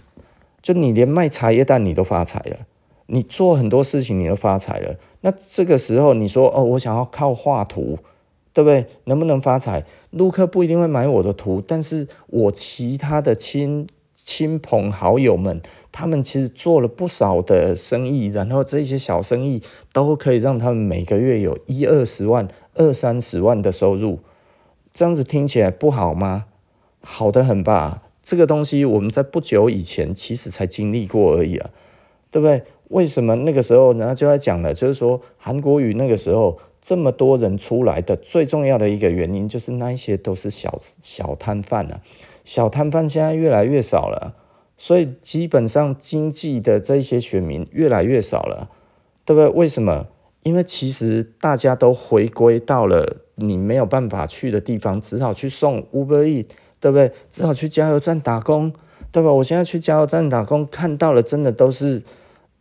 [0.64, 2.66] 就你连卖茶叶蛋你都发财了，
[3.06, 8.00] 你做很多事情你都发财了，那这个时候你说哦，我想要靠画图。
[8.54, 8.88] 对不对？
[9.04, 9.86] 能不能发财？
[10.10, 13.86] 陆客不一定会买我的图，但是我其他的亲
[14.28, 19.64] 亲朋好友们，他们其实做了不少的生意，然后这些小生意
[19.94, 24.20] 都可以让他们每个月有一二十万、二三十万的收入。
[24.94, 26.48] 这样子听起来不好吗？
[27.00, 28.04] 好得很吧？
[28.22, 31.70] 这个东西我们在不久以前其实才经历过而已啊，
[32.30, 32.64] 对不对？
[32.90, 36.60] 为什么那个时候人家就在讲了，就是说韩国语那个时候。
[36.80, 42.00] 这么多人出来的最重要的一个原因，就是那一些都是小小摊贩啊，
[42.48, 44.34] 小摊贩现在越来越少了，
[44.78, 48.70] 所以基本上经济的这些选民越来越少了，
[49.26, 49.50] 对不对？
[49.50, 50.08] 为什么？
[50.44, 56.48] 因为其实大家都回归到了你没有办法去的地方，只好去送 Uber E，
[56.80, 57.12] 对不对？
[57.30, 58.72] 只好去加油站打工，
[59.12, 59.30] 对吧？
[59.34, 62.02] 我现在去加油站打工，看到了真的都是。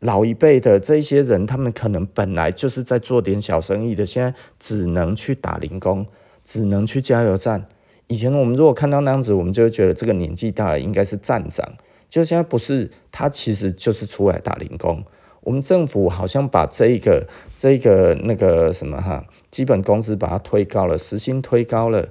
[0.01, 6.07] 老一辈的这些人，他们可能本来就是在做点小生意的，现在只能去打零工，
[6.45, 7.66] 只能去加油站。
[8.09, 11.69] 以前我们如果看到那样子，我们就会觉得这个年纪大了应该是站长，
[12.09, 15.03] 就现在不是，他其实就是出来打零工。
[15.43, 17.27] 我们政府好像把这一个
[17.57, 22.09] 这个那个什么哈，基本工资把它推高了，时薪推高了，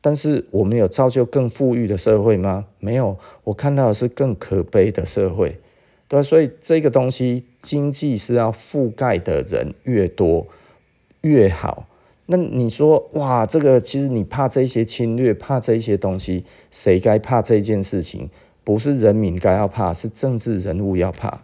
[0.00, 2.66] 但是我们有造就更富裕的社会吗？
[2.78, 5.60] 没有，我看到的是更可悲的社会。
[6.06, 10.46] 对，所以这个东西经济是要覆盖的人越多
[11.22, 11.86] 越好。
[12.32, 18.30] 那你说哇，这个其实你怕这些侵略，怕这些东西，谁该怕这件事情？
[18.62, 21.42] 不是人民该要怕，是政治人物要怕。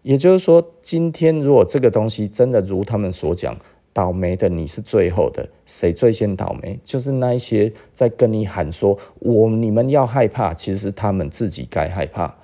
[0.00, 3.58] 也就是说，今天如果这个东西真的如他们所讲，
[3.92, 6.80] 倒霉的你是最后的，谁最先倒霉？
[6.82, 12.36] 就是那一些在跟你喊说我你们要害怕，其实他们自己该害怕。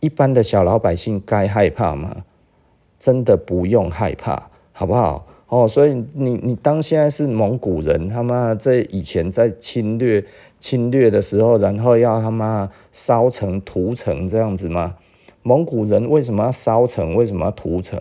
[0.00, 2.24] 一般的小老百姓该害怕吗？
[2.98, 5.26] 真的不用害怕，好不好？
[5.48, 10.22] 哦，所以你你当现在是蒙古人，他妈在以前在侵略
[10.58, 14.96] 侵略的时候，然后要他妈烧城屠城这样子吗？
[15.42, 17.14] 蒙古人为什么要烧城？
[17.14, 17.98] 为什么要屠城？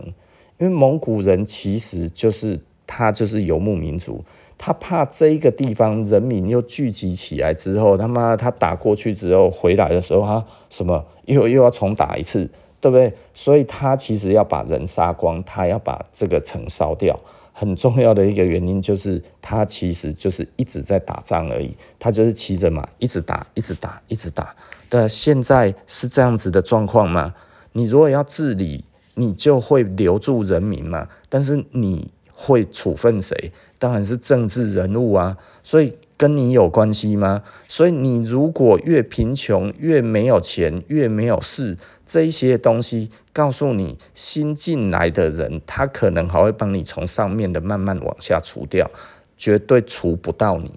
[0.59, 4.25] 因为蒙古人其实就是他就是游牧民族。
[4.57, 12.49] 他怕这一个地方人民又聚集起来之后，他妈他打过去之后回来的时候，他什么又又要重打一次，
[12.81, 13.13] 对不对？
[13.33, 17.17] 所以他其实要把人杀光，他要把这个城烧掉。
[17.59, 24.55] 很重要的一个原因就是，他其实就是一直在打仗而已，他就是骑着马一直打，一直打，一直打。
[24.91, 27.33] 的，现在是这样子的状况吗？
[27.71, 28.85] 你如果要治理，
[29.15, 33.51] 你就会留住人民嘛，但是你会处分谁？
[33.79, 37.43] 当然是政治人物啊，所以跟你有关系吗？
[37.67, 48.89] 所以你如果越贫穷、越没有钱、越没有势，这一些东西告诉你，新进来的人，他可能还会帮你从上面的慢慢往下除掉，
[49.37, 50.71] 绝对除不到你，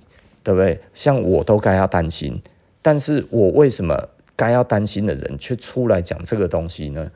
[0.45, 0.80] 对不对？
[0.93, 2.43] 像我都该要担心，
[2.82, 7.11] 但是我为什么该要担心的人却出来讲这个东西呢？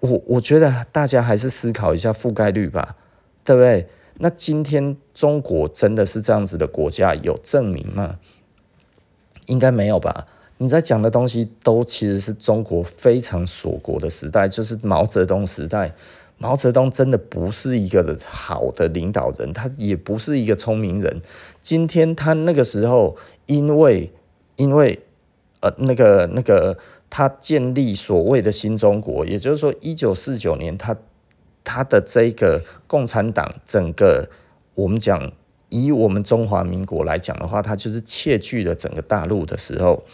[0.00, 2.96] 我我觉得大家还是思考一下覆盖率吧。
[3.42, 3.88] 对不对？
[4.22, 8.18] 那今天中国真的是这样子的国家，有证明吗？
[9.46, 10.26] 应该没有吧？
[10.58, 15.94] 你在讲的东西都其实是中国非常锁国的时代，就是毛泽东时代。
[16.36, 21.20] 毛泽东真的不是一个好的领导人，他也不是一个聪明人。
[21.60, 23.16] 今天他那个时候，
[23.46, 24.10] 因为
[24.56, 25.00] 因为
[25.60, 30.96] 呃那个那个他建立所谓的新中国，也就是说一九四九年他
[31.64, 34.28] 他的这个共产党整个
[34.74, 35.32] 我们讲
[35.68, 40.04] 以我们中华民国来讲的话，他就是窃据了整个大陆的时候。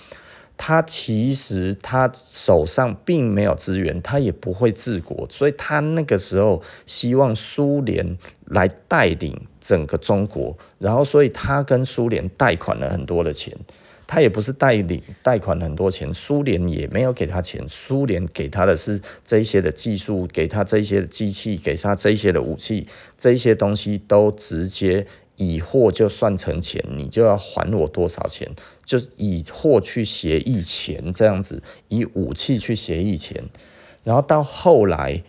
[0.58, 8.16] 他其实他手上并没有资源，他也不会治国，所以他那个时候希望苏联
[8.46, 13.54] 来带领整个中国，然后所以他跟苏联贷款了很多的钱，
[14.06, 22.86] 他也不是带领贷款很多钱，苏联也没有给他钱，苏联给他的是这些的技术，给他这些的机器，给他这些的武器，
[23.18, 25.06] 这些东西都直接。
[25.38, 28.50] 以货就算成钱，你就要还我多少钱？
[28.86, 33.44] 就以货去协议钱这样子，以武器去协议钱，
[34.02, 35.22] 然后到后来，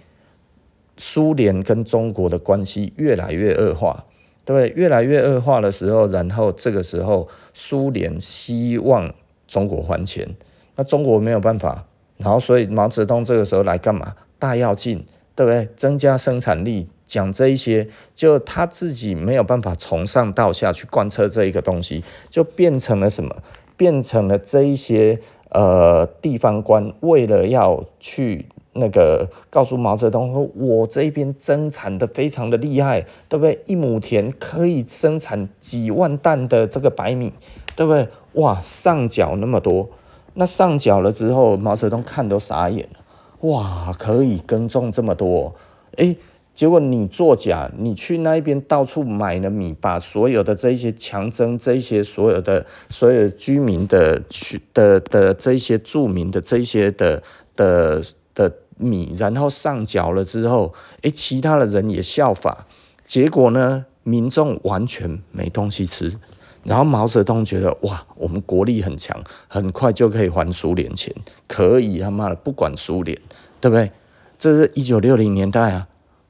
[0.96, 4.06] 苏联跟中国的关系越来越恶化，
[4.54, 4.70] 对？
[4.76, 9.14] 越来越恶化的时候，然后这个时候苏联希望
[9.48, 10.36] 中国还钱，
[10.76, 11.86] 那中国没有办法，
[12.18, 14.16] 然后所以毛泽东这个时候来干嘛？
[14.40, 15.68] 大跃进，对不对？
[15.76, 16.88] 增加生产力。
[17.06, 23.34] 讲这一些，就他自己没有办法从上到下去贯彻这一个东西，就变成了什么？
[23.78, 25.22] 变成了这一些
[25.52, 33.60] 呃地方官为了要去那个告诉毛泽东说，我这边增产的非常的厉害，对不对？
[33.66, 37.34] 一亩田可以生产几万担的这个白米，
[37.76, 38.08] 对不对？
[38.34, 39.90] 哇，上缴那么多，
[40.36, 45.54] 那上缴了之后，毛泽东看都傻眼了，哇，可以耕种这么多，
[45.98, 46.16] 哎。
[46.58, 57.22] 结果你作假，你去那边到处买了米，把所有的这些强征这些所有的所有居民的去的的，这些著名的这些的
[57.56, 58.02] 的
[58.34, 62.66] 的米，然后上缴了之后，诶，其他的人也效法，
[63.04, 66.18] 结果呢，民众完全没东西吃。
[66.64, 69.18] 然后毛泽东觉得哇，我们国力很强，
[69.48, 71.14] 很快就可以还苏联钱，
[71.48, 73.18] 可以他妈的不管苏联，
[73.62, 73.92] 对不对？
[74.38, 75.88] 这是一九六零年代啊。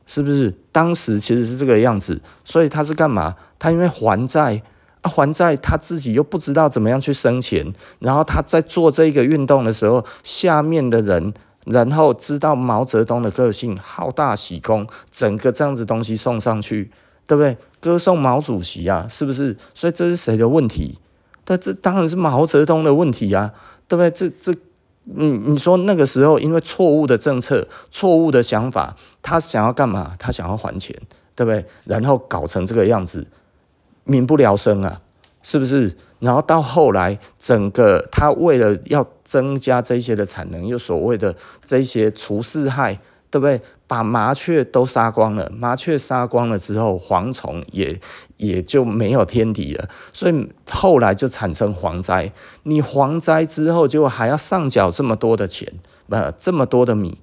[0.09, 2.21] 是不是当时其实是这个样子？
[2.45, 3.35] 所以他是干嘛？
[3.59, 4.61] 他因为还债
[5.01, 11.33] 啊，还债他自己又不知道怎么样去生钱，然后他在做这个运动的时候，下面的人
[11.69, 16.91] 然后知道毛泽东的个性，好大喜功，整个这样子东西送上去，
[17.25, 17.57] 对不对？
[17.79, 19.55] 歌颂毛主席啊，是不是？
[19.73, 20.97] 所以这是谁的问题？
[21.45, 23.53] 对，这当然是毛泽东的问题啊，
[23.87, 24.11] 对不对？
[24.11, 24.59] 这这。
[25.09, 30.17] 你你说那个时候，因为错误的政策、错误的想法，他想要干嘛？
[30.19, 30.93] 他想要还钱，
[31.33, 31.65] 对不对？
[31.85, 33.25] 然后搞成这个样子，
[34.03, 34.99] 民不聊生啊，
[35.41, 35.95] 是不是？
[36.19, 42.99] 然后到后来，整个他为了要增加这些的产能，又所谓的这些除四害。
[43.29, 43.61] 对不对？
[43.87, 47.99] 把麻雀都杀光了，麻雀杀光了之后，蝗虫也
[48.37, 52.31] 也就没有天敌了，所以后来就产生蝗灾。
[52.63, 55.73] 你蝗灾之后，就还要上缴这么多的钱，
[56.07, 57.19] 不，这么多的米，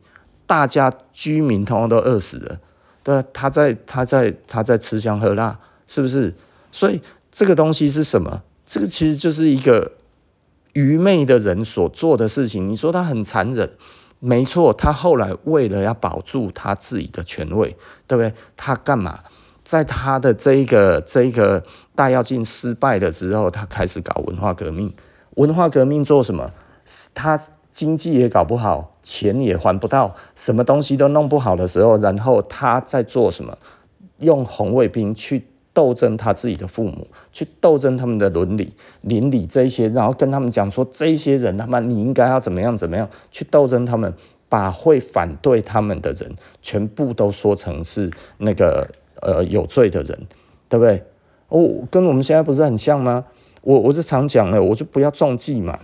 [0.46, 2.58] 大家居民通通都饿死了。
[3.02, 6.34] 对，他在他在他在吃香喝辣，是不是？
[6.70, 7.00] 所以
[7.32, 8.42] 这个东西是什么？
[8.66, 9.92] 这个其实就是一个
[10.72, 12.66] 愚昧的人所做的事情。
[12.66, 13.70] 你说他很残忍。
[14.20, 18.32] 没错，他后来为了要保住他自己的权位，对不对？
[18.56, 19.20] 他干嘛？
[19.62, 21.62] 在他的这一个这一个
[21.94, 24.94] 大跃进失败了之后，他开始搞文化革命。
[25.34, 26.52] 文化革命做什么？
[27.12, 27.38] 他
[27.74, 33.58] 经济也搞不好，钱也还不到，什么东西都弄不好的时候，然后他在做什么？
[34.20, 35.48] 用红卫兵去。
[35.74, 38.72] 斗争他自己的父母，去斗争他们的伦理、
[39.02, 44.14] 伦理这一些，然后跟他们讲说，这些人他妈你应该要怎么样怎么样去斗争他们，
[44.48, 48.08] 把会反对他们的人全部都说成是
[48.38, 48.88] 那个
[49.20, 50.26] 呃有罪的人，
[50.68, 51.04] 对不对？
[51.48, 53.24] 哦，跟我们现在不是很像吗？
[53.62, 55.78] 我我就常讲了，我就不要中计嘛，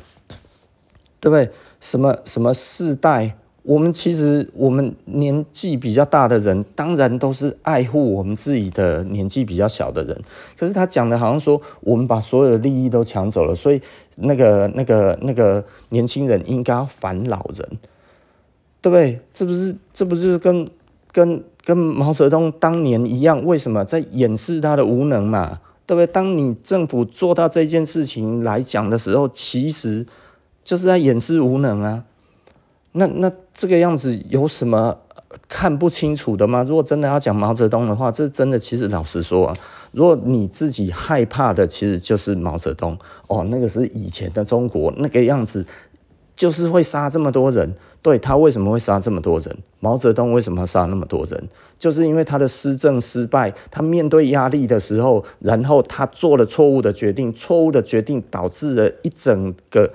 [1.19, 1.51] 对不对？
[1.81, 3.37] 什么什么世代？
[3.63, 10.19] 我们其实，我们年纪比较大的人，当然都是爱护我们自己的年纪比较小的人。
[10.59, 13.81] 可是他讲的好像说，我们把所有的利益都抢走了，所以
[14.17, 17.69] 那个、那个、那个年轻人应该要反老人，
[18.81, 19.21] 对不对？
[19.35, 20.67] 这不是，这不是跟
[21.13, 23.45] 跟跟毛泽东当年一样？
[23.45, 25.61] 为什么在掩饰他的无能嘛？
[25.85, 26.07] 对不对？
[26.07, 30.07] 当你政府做到这件事情来讲的时候，其实
[30.65, 32.05] 就是在掩饰无能啊。
[32.93, 34.99] 那那这个样子有什么
[35.49, 36.65] 看不清楚的吗？
[36.67, 39.57] 如果真的要讲毛泽东的话，这真的其实老实说啊，
[39.93, 45.65] 如果你自己害怕的，其实就是毛泽东哦，那个是以前的中国那个样子，
[46.35, 47.75] 就是会杀这么多人。
[48.03, 49.59] 对，他为什么会杀这么多人？
[49.79, 51.49] 毛泽东为什么要杀那么多人？
[51.79, 59.93] 就是因为他的施政失败，他面对压力的时候，然后他做了错误的决定，错误的决定导致了一整个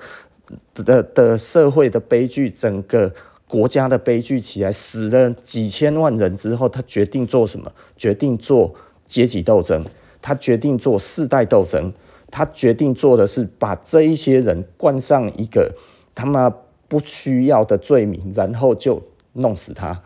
[0.74, 3.12] 的的社会的悲剧，整个。
[3.48, 7.70] 国家的悲剧起来，死了几千万人之后，他决定做什么？
[7.96, 8.74] 决定做
[9.06, 9.84] 阶级斗争，
[10.20, 11.92] 他决定做世代斗争，
[12.28, 15.76] 他决定做的是把这一些人冠上一个
[16.12, 16.52] 他妈
[16.88, 19.00] 不需要的罪名，然后就
[19.34, 20.02] 弄死他。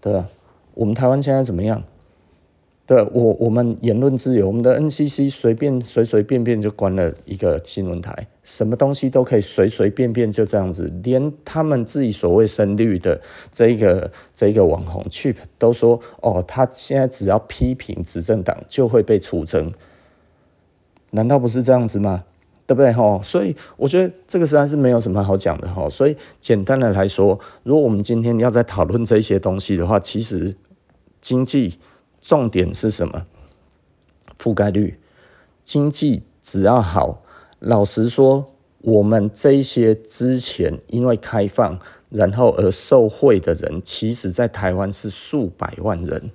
[0.00, 0.26] 对吧？
[0.72, 1.82] 我们台湾现在怎么样？
[2.86, 13.18] 对，我我们言论自由，我们的 NCC 随便随随便便就关了一个新闻台，什么东西都可以随随便便就这样子，连他们自己所谓深绿的
[13.50, 19.72] 这一个这一个网红 Chip 都说，哦，他现在只要批评执政党就会被出征，
[21.12, 22.24] 难道不是这样子吗？
[22.66, 22.92] 对不对？
[22.92, 30.54] 吼，所以我觉得这个实在是没有什么好讲的吼，所以简单的来说，如果我们今天要再讨论这些东西的话，其实
[31.22, 31.78] 经济。
[32.24, 33.26] 重点是什么？
[34.38, 34.98] 覆盖率，
[35.62, 37.22] 经济只要好，
[37.58, 38.46] 老实说，
[38.80, 46.30] 我们这些之前因为开放，然后而受惠的人，其实在台湾是数百万人。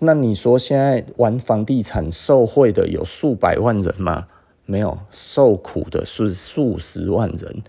[0.00, 4.28] 那你说现在玩房地产受惠的有数百万人吗？
[4.66, 7.62] 没有，受苦的是数十万人。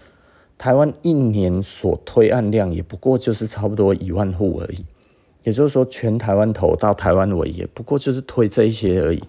[0.58, 4.84] 台湾一年所推案量也不过就是差不多一万户而已。
[5.47, 9.23] 也就是说，全台湾头到台湾尾，也不过就是推这一些而已。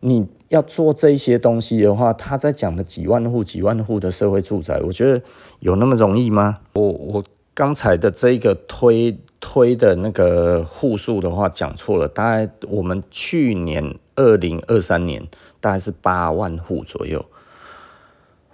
[0.00, 5.22] 你要做这些东西的话，他在讲的几万户、几万户的社会住宅，我觉得
[5.60, 6.58] 有那么容易吗？
[6.72, 15.24] 我我刚才的这个推推的那个户数的话讲错了，大概我们去年二零二三年
[15.60, 17.24] 大概是八万户左右。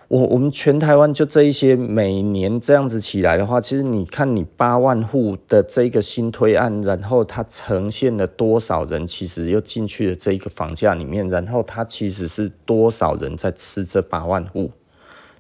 [0.09, 14.71] 我我们全台湾就这一些，每年这样子起来的话，其实你看你八万户的这个新推案，然后它呈现了多少人，其实又进去了这一个房价里面，然后它其实是多少人在吃这八万户，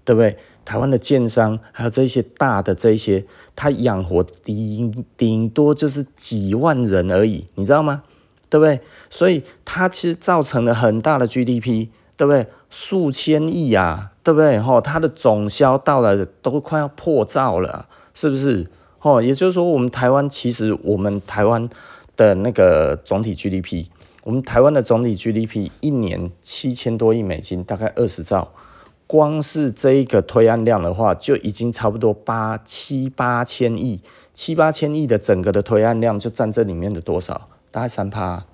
[0.05, 0.37] 对不对？
[0.67, 3.25] 台湾的建商还有这些大的这些，
[3.57, 8.03] 它养活顶顶多就是几万人而已，你知道吗？
[8.51, 8.79] 对不对？
[9.09, 11.89] 所以它其实造成了很大的 GDP，
[12.19, 12.45] 对不对？
[12.69, 14.13] 数千亿啊！
[14.25, 14.59] 对不对？
[14.59, 18.69] 吼，它的总销到了都快要破兆了，是不是？
[18.99, 21.71] 吼，也就是说，我们台湾其实我们台湾
[22.17, 23.87] 的那个总体 GDP，
[24.25, 28.49] 我们台湾的总体 GDP 一年七千多亿美金，大概二十兆。
[29.07, 34.03] 光是这一个推案量的话，就已经差不多八七八千亿，
[34.35, 37.49] 七八千亿的整个的推案量就占这里面的多少？
[37.71, 38.45] 大概三趴，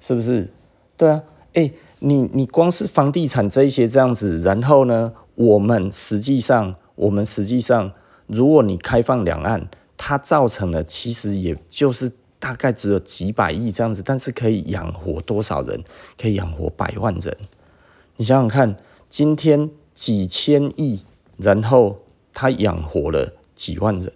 [0.00, 0.50] 是不是？
[0.96, 1.70] 对啊，哎。
[2.00, 7.92] 你你光是房地产这一些这样子，然后呢，我们实际上，我们实际上，
[8.26, 15.84] 如果你开放两岸，它造成的其实也就是大概只有几百亿这样子，但是可以养活多少人？
[16.18, 17.36] 可以养活百万人。
[18.16, 18.76] 你想想看，
[19.10, 21.00] 今天几千亿，
[21.36, 21.98] 然后
[22.32, 24.10] 它养活了几万人，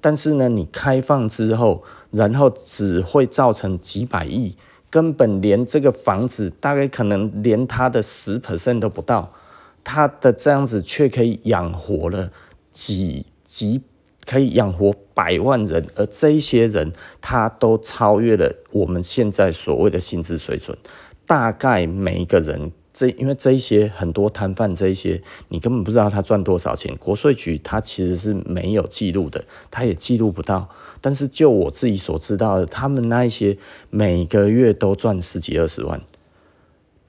[0.00, 4.56] 但是呢，你开放之后，然后只会造成几百亿。
[4.90, 9.32] 根本连这个房子大概可能连它的十 percent 都不到，
[9.84, 12.30] 它的这样子却可以养活了
[12.70, 13.80] 几几，
[14.24, 20.76] 可以养活百万人，而这一些人他都超越了我们现在所谓的薪资水准。
[21.26, 30.68] 大概每一个人这因为这一些很多摊贩这一些，你根本不知道他赚多少钱，国税局他其实是没有记录的，他也记录不到。
[31.00, 33.56] 但是就我自己所知道的，他们那一些
[33.90, 36.00] 每个月都赚十几二十万，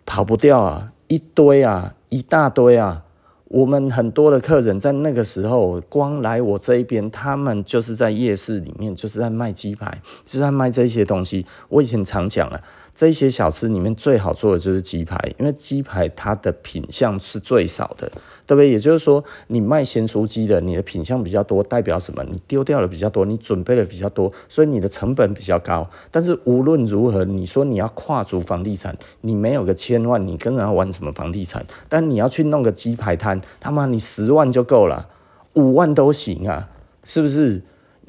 [0.05, 3.03] 跑不掉啊，一堆啊，一大堆啊。
[3.45, 11.45] 我们很多的客人在那个时候光来我这一边，他们就是在夜市里面，就是在卖鸡排，就是在卖这些东西。
[11.69, 12.61] 我以前常讲啊。
[12.99, 18.11] 这些小吃里面最好做的就是鸡排，因为鸡排它的品相是最少的，
[18.45, 18.69] 对不对？
[18.69, 22.21] 也就是说，你卖咸酥鸡的，你的品相比较多，代表什么？
[22.29, 25.89] 你丢掉了比较多，你准备了比较多，所以你的成本比较高。
[26.11, 31.65] 但是无论如何，你说你要跨足房地产，你没有个千万，你跟人家玩什么房地产？
[31.87, 35.07] 但你要去弄个鸡排摊，他妈你十万就够了，
[35.53, 36.67] 五万都行啊，
[37.05, 37.61] 是不是？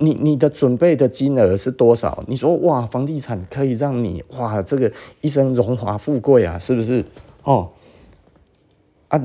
[0.03, 2.25] 你你的准备的金额是多少？
[2.27, 4.91] 你说哇，房地产可以让你哇，这个
[5.21, 7.05] 一生荣华富贵啊，是不是？
[7.45, 7.69] 哦，
[9.09, 9.21] 啊，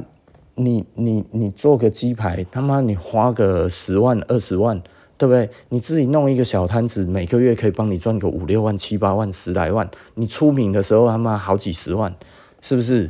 [0.56, 4.82] 你你你做个鸡排，他妈你花个十万二十万，
[5.18, 5.50] 对不对？
[5.70, 9.90] 你自己弄一个小摊子，每个月可以帮你赚个五六万、七八万、十来万。
[10.16, 12.14] 你出名的时候，他妈好几十万，
[12.60, 13.10] 是不是？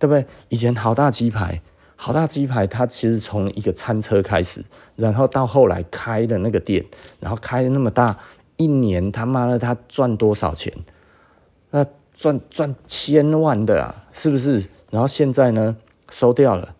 [0.00, 0.26] 对不对？
[0.48, 1.62] 以前好大鸡排，
[1.96, 4.62] 好大鸡排，它其实从一个餐车开始，
[4.94, 6.84] 然后到后来开的那个店，
[7.18, 8.18] 然后开的那么大，
[8.56, 10.72] 一年他妈的他赚多少钱？
[11.70, 11.84] 那
[12.14, 14.64] 赚赚千万的啊，是不是？
[14.90, 15.76] 然后现在呢，
[16.10, 16.74] 收掉了，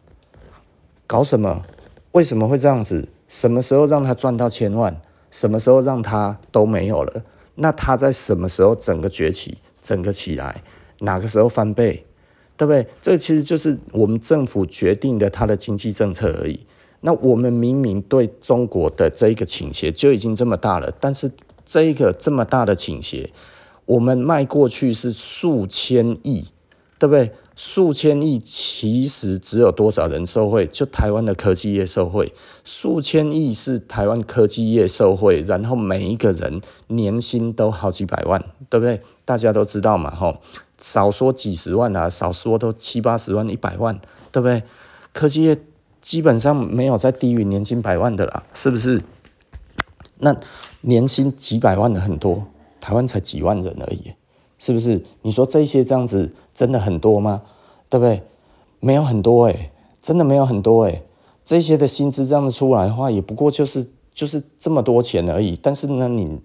[1.06, 1.64] 搞什么？
[2.12, 3.08] 为什么会这样子？
[3.28, 5.00] 什么时候让他赚到千万？
[5.30, 7.22] 什么时候让他都没有了？
[7.56, 10.62] 那他在什么时候整个崛起，整个起来？
[11.00, 12.06] 哪个时候翻倍？
[12.57, 12.86] 对不对？
[13.00, 16.61] 这其实就是我们政府决定的他的经济政策而已。
[17.02, 21.30] 那我们明明对中国的这一个倾斜就已经这么大了，但是
[21.64, 23.30] 这一个这么大的倾斜，
[23.84, 26.46] 我们卖过去是数千亿，
[26.98, 27.30] 对不对？
[27.54, 30.66] 数千亿其实只有多少人受惠？
[30.66, 32.32] 就台湾的科技业受惠。
[32.64, 39.00] 数千亿是台湾科技业受惠，然后每一个人年薪都好几百万，对不对？
[39.24, 40.36] 大家都知道嘛，吼，
[40.79, 43.99] 少说几十万啊，少说都七八十万、一百万，
[44.31, 44.62] 对不对？
[45.12, 45.59] 科技业
[46.01, 49.03] 基本上没有再低于年薪百万的啦，是不是？
[50.18, 50.37] 那
[50.83, 52.47] 年薪几百万的很多，
[52.81, 54.12] 台湾才几万人而已。
[54.59, 55.03] 是不是？
[55.20, 57.43] 你说这些这样子真的很多吗？
[57.91, 58.22] 对不对？
[58.81, 59.70] 没有很多诶，
[60.01, 61.03] 真的没有很多诶。
[61.45, 65.56] 这些的薪资这样子出来的话，也不过就是就是这么多钱而已。
[65.62, 66.40] 但是呢，你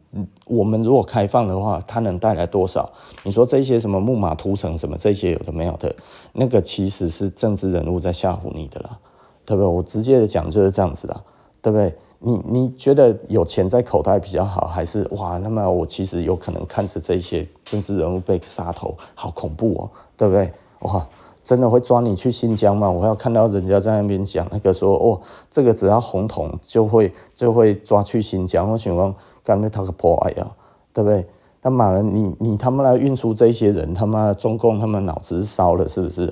[0.46, 2.88] 我们如果开放的话，它能带来多少？
[3.24, 5.96] 你说这些什么木马屠城什么这些有的没有的，
[6.34, 9.00] 那个其实是政治人物在吓唬你的啦，
[9.46, 9.66] 对不对？
[9.66, 11.24] 我直接的讲就是这样子的，
[11.62, 11.96] 对不对？
[12.24, 15.38] 你你觉得有钱在口袋比较好，还是哇？
[15.38, 20.52] 那么我其实有可能看着这些政治人物被杀头，好恐怖哦，对不对？
[20.82, 21.08] 哇，
[21.44, 22.90] 真的会抓你去新疆吗？
[22.90, 25.20] 我要看到人家在那边讲那个说哦，
[25.50, 28.72] 这个只要红桶就会就会抓去新疆。
[28.72, 29.14] 我想问，
[29.44, 30.48] 干嘛他个破坏呀？
[30.94, 31.26] 对不对？
[31.62, 36.26] 他妈的，你你他妈来运输这些人，他妈中共他们脑子烧了是不是？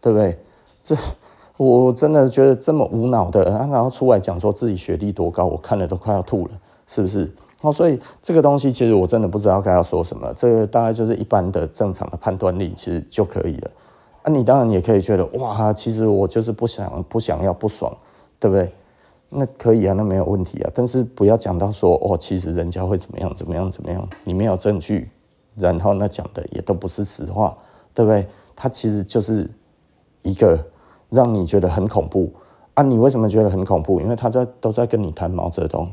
[0.00, 0.38] 对不对？
[0.82, 0.96] 这。
[1.56, 6.50] 我真的觉得这么无脑的，然后出来讲说自己学历多高，我看了都快要吐了，
[6.84, 7.32] 是不是？
[7.60, 13.70] 哦，所以这个东西其实我真的不知道该要说什么，这个大概就是一般的正常的判断力，其实就可以了。
[14.24, 17.96] 啊，你当然也可以觉得哇，其实我就是不想不想要不爽，
[18.40, 18.72] 对不对？
[19.28, 20.70] 那可以啊，那没有问题啊。
[20.74, 25.08] 但是不要讲到说哦，其实人家会怎么样怎么样怎么样，你没有证据，
[25.54, 27.56] 然后那讲的也都不是实话，
[27.94, 28.26] 对不对？
[28.56, 29.48] 他其实就是
[30.22, 30.58] 一个。
[31.10, 32.32] 让你觉得很恐怖
[32.72, 32.82] 啊？
[32.82, 34.00] 你为什么觉得很恐怖？
[34.00, 35.88] 因为他在都在跟你谈毛泽东。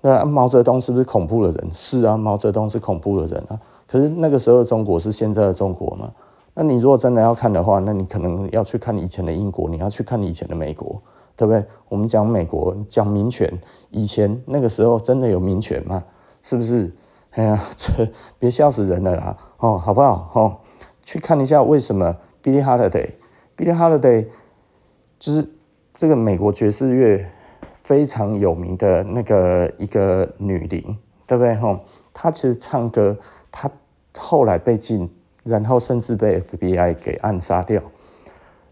[0.00, 1.70] 那毛泽东是不是恐怖的人？
[1.72, 3.60] 是啊，毛泽东是恐怖的人啊。
[3.86, 6.10] 可是那个时候的中国是现在的中国吗？
[6.54, 11.00] 那你如果真的要看的话，那你可能要去看以前的英国，你要去看以前的美国，
[11.36, 11.64] 对不对？
[11.88, 13.50] 我们讲美国讲民权，
[13.90, 16.04] 以前那个时候真的有民权吗？
[16.42, 16.92] 是不是？
[17.30, 18.06] 哎呀， 这
[18.38, 19.36] 别笑死人了啦！
[19.56, 20.30] 哦，好不好？
[20.34, 20.56] 哦，
[21.02, 23.08] 去看一下为什么 Billie Holiday。
[23.56, 24.26] Billie Holiday
[25.18, 25.50] 就是
[25.94, 27.26] 这个美国爵士乐
[27.82, 31.54] 非常有名的那个一个女伶，对不对？
[31.56, 31.80] 吼，
[32.12, 33.16] 她其实唱歌，
[33.50, 33.70] 她
[34.18, 35.10] 后来被禁，
[35.44, 37.82] 然后甚至被 FBI 给暗杀掉。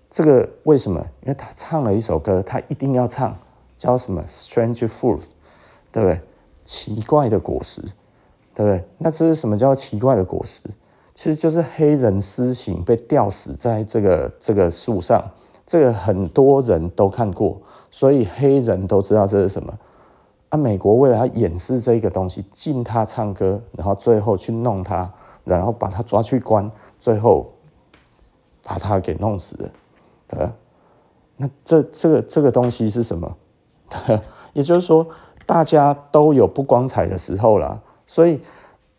[0.09, 1.01] 这个为什么？
[1.23, 3.37] 因为他唱了一首歌，他一定要唱，
[3.77, 5.23] 叫什么？Strange Fruit，
[5.93, 6.21] 对不对？
[6.65, 7.81] 奇怪的果实，
[8.55, 8.85] 对不对？
[8.99, 10.63] 那这是什么叫奇怪的果实？
[11.15, 15.31] 其实就是黑人私刑被吊死在这个这个树上，
[15.67, 17.61] 这个很多人都看过，
[17.91, 19.79] 所以黑人都知道这是什么。
[20.49, 25.13] 啊，美国为了要掩饰这个东西，禁他唱歌，然后最后去弄他，
[25.57, 27.53] 然后把他抓去关，最后
[28.63, 29.71] 把他给弄死了。
[30.29, 30.53] 呃，
[31.37, 33.37] 那这这个这个东西是什么？
[34.53, 35.07] 也就是说，
[35.47, 38.41] 大家都有不光彩的时候啦，所以。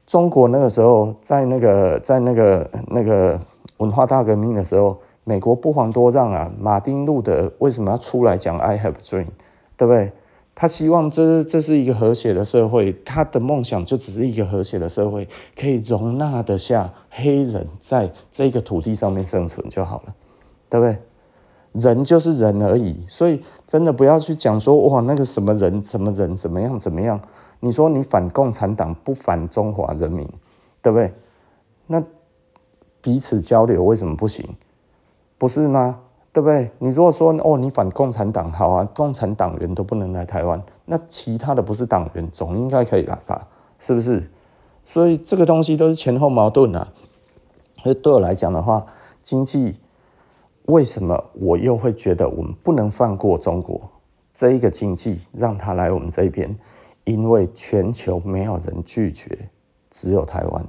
[0.07, 3.39] 中国那个时候，在那个在那个那个
[3.77, 6.51] 文化大革命的时候，美国不遑多让啊。
[6.59, 9.27] 马丁路德为什么要出来讲 “I have dream”，
[9.77, 10.11] 对不对？
[10.61, 15.27] 他希望这这是一个和谐的社会，他的梦想就只是一个和谐的社会，
[15.59, 20.13] 可以容纳得下黑人在这个土地上面生存就好了，
[20.69, 20.99] 对不对？
[21.73, 27.19] 人就是人而已，所以真的不要去讲说哇，那个什么人，什么人怎么样怎么样。
[27.59, 30.29] 你说你反共产党不反中华人民，
[30.83, 31.11] 对不对？
[31.87, 32.03] 那
[33.01, 34.47] 彼此交流为什么不行？
[35.39, 36.01] 不是吗？
[36.33, 36.71] 对不对？
[36.79, 43.47] 你如果说哦，你反共产党好啊，共产党员都不能来台湾，那其他的不是党员总应该可以来吧？
[43.79, 44.29] 是不是？
[44.83, 46.87] 所以这个东西都是前后矛盾啊。
[47.83, 48.85] 所以对我来讲的话，
[49.21, 49.79] 经济
[50.65, 53.81] 为什么我又会觉得我们不能放过中国
[54.33, 56.55] 这一个经济，让他来我们这边？
[57.03, 59.49] 因为全球没有人拒绝，
[59.89, 60.65] 只有台湾。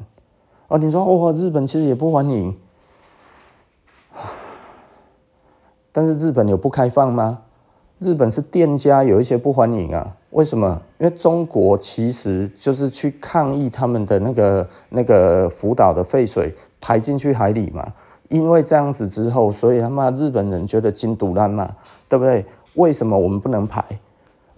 [0.68, 2.56] 哦，你说哦，日本其实也不欢迎，
[5.92, 7.38] 但是日本有不开放吗？
[7.98, 10.16] 日本是店家有一些不欢迎啊。
[10.30, 10.80] 为什么？
[10.98, 17.86] 因为中国其实就是去抗议他们的那个那个福岛的废水排进去海里嘛。
[18.28, 21.70] 因为这样子之后，所以他妈日本人觉得金独烂嘛，
[22.08, 22.44] 对不对？
[22.74, 23.84] 为什么我们不能排？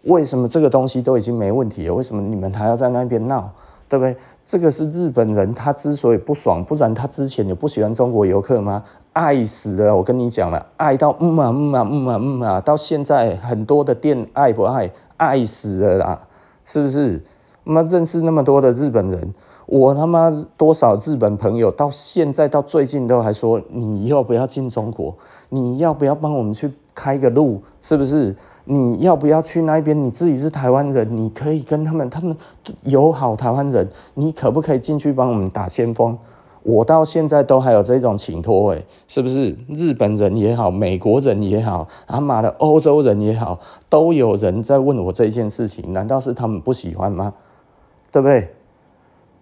[0.05, 1.95] 为什么这个东西都已经没问题了？
[1.95, 3.51] 为什么你们还要在那边闹？
[3.89, 4.16] 对不对？
[4.45, 8.85] 这个是日本人他之所以不爽，不然他之前也不喜欢中国游客吗？
[9.14, 9.96] 爱死了！
[9.96, 14.90] 我跟你讲了，爱到嗯啊嗯啊嗯啊嗯啊，到现在很多的店爱不爱？
[15.16, 16.20] 爱死了啦！
[16.64, 17.22] 是不是？
[17.64, 19.32] 他妈认识那么多的日本人。
[19.66, 25.16] 我他妈多少日本朋友到现在到最近都还说，你要不要进中国？
[25.48, 27.62] 你要不要帮我们去开个路？
[27.80, 28.36] 是不是？
[28.64, 30.02] 你要不要去那边？
[30.02, 32.36] 你自己是台湾人，你可以跟他们，他们
[32.82, 36.18] 友好台湾人，你可不可以进去帮我们打先锋？
[36.64, 39.56] 我到现在都还有这种请托，诶，是不是？
[39.68, 47.34] 日本人也好，美国人也好，他妈的欧洲人也好，都有人在问我这件事情，难道是他们不喜欢吗？
[48.10, 48.48] 对不对？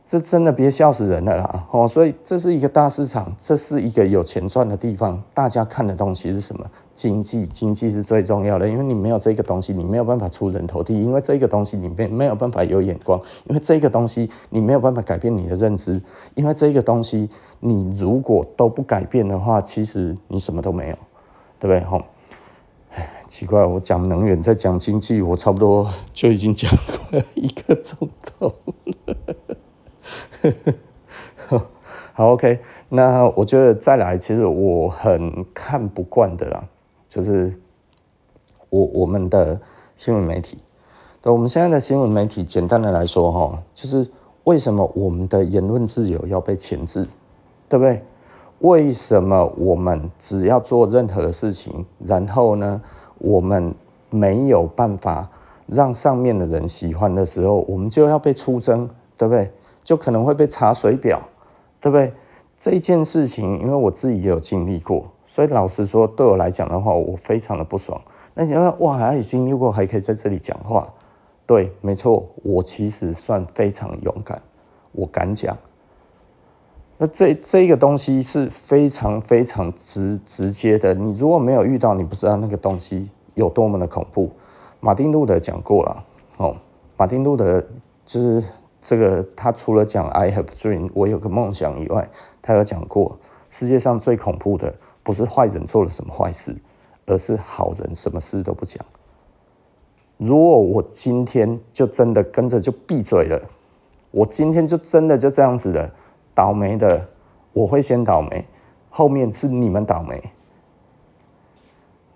[0.05, 1.67] 这真的别笑死人了啦！
[1.71, 5.23] 哦，所以这是一个大市场，这是一个有钱赚的地方。
[5.33, 6.67] 大家看的东西是什么？
[6.93, 8.69] 经济，经济是最重要的。
[8.69, 10.93] 因为你没有这个东西，你没有办法出人头地。
[10.93, 13.19] 因为这个东西你没没有办法有眼光。
[13.49, 16.03] 因为这个东西你没有办法改变你的认知。
[16.35, 17.31] 因为这个东西
[17.61, 20.97] 你如果都不改变的话，其实你什么都没有，
[21.59, 21.81] 对不对？
[21.89, 22.03] 吼，
[22.91, 26.71] 哎，奇怪，我讲能源，再讲经济，我差不多就已经讲
[27.13, 28.53] 了一个钟头
[29.07, 29.17] 了。
[32.15, 32.61] 好，OK，
[32.91, 36.65] 那我觉得再来，其实我很看不惯的啦，
[37.09, 37.59] 就是
[38.69, 39.61] 我我们的
[39.97, 40.59] 新闻媒体，
[41.23, 44.11] 对，我们现在的新闻媒体，简单的来说哈，就是
[44.45, 47.07] 为什么我们的言论自由要被钳制，
[47.69, 48.03] 对不对？
[48.59, 52.81] 为什么我们只要做任何的事情，然后呢，
[53.19, 53.75] 我们
[54.11, 55.29] 没有办法
[55.67, 59.51] 让上面的人喜欢的时候，我们就要被出征，对不对？
[59.85, 61.21] 就可能会被查水表，
[61.81, 62.13] 对不对？
[62.55, 68.01] 这件事情，因为我自己也有经历过，所以老实说，对我来讲的话，我非常的不爽。
[68.35, 70.87] 那你说，哇，还有经历过，还可以在这里讲话？
[71.45, 74.41] 对，没错，我其实算非常勇敢，
[74.93, 75.57] 我敢讲。
[76.99, 84.31] 那这这个东西是非常非常直直接的，你如果没有遇到，你不知道那个东西有多么的恐怖。
[84.79, 86.05] 马丁路德讲过了，
[86.37, 86.55] 哦，
[86.97, 87.61] 马丁路德
[88.07, 88.45] 就是。
[88.83, 92.11] 这个他除了讲 I have dream，我有个梦想以外，
[92.43, 93.17] 他有讲过，
[93.49, 94.75] 世界上最恐怖的
[95.05, 96.57] 不是坏人做了什么坏事，
[97.07, 98.85] 而是好人什么事都不讲。
[100.19, 103.41] 如果我今天就真的跟着就闭嘴了，
[104.11, 105.89] 我今天就真的就这样子的
[106.35, 107.09] 倒霉的，
[107.53, 108.45] 我会先倒霉，
[108.91, 110.21] 后面是你们倒霉。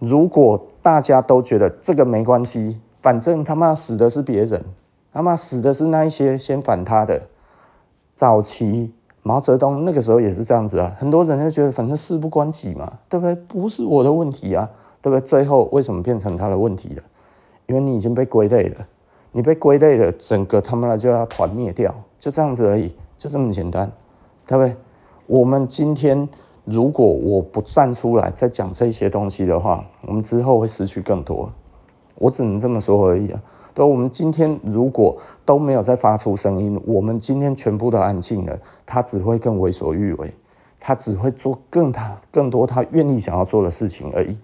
[0.01, 4.65] 如果大家都觉得这个没关系，反正他妈死的是别人。
[5.17, 7.23] 他妈死的是那一些先反他的，
[8.15, 8.93] 早期
[9.23, 13.35] 毛泽东那个时候也是这样子啊，很多人就觉得反正事不关己嘛，对不对？
[13.35, 14.69] 不是我的问题啊，
[15.01, 15.27] 对不对？
[15.27, 17.03] 最后为什么变成他的问题了？
[17.65, 18.87] 因为你已经被归类了，
[19.33, 23.91] 你被归类了，整个他妈就要团灭掉，就这样子而已，就这么简单，
[24.47, 24.77] 对不对？
[25.27, 26.29] 我们今天
[26.67, 31.51] 如果我不站出来再讲这些东西的话，我们之后会失去更多，
[32.17, 33.43] 我只能这么说而已啊。
[33.77, 35.15] 所以，我们今天如果
[35.45, 40.33] 都没有再发出声音，我们今天全部都安静了，他只会更为所欲为，
[40.81, 44.39] 他只会做更他更多他愿意想要做的事情而已，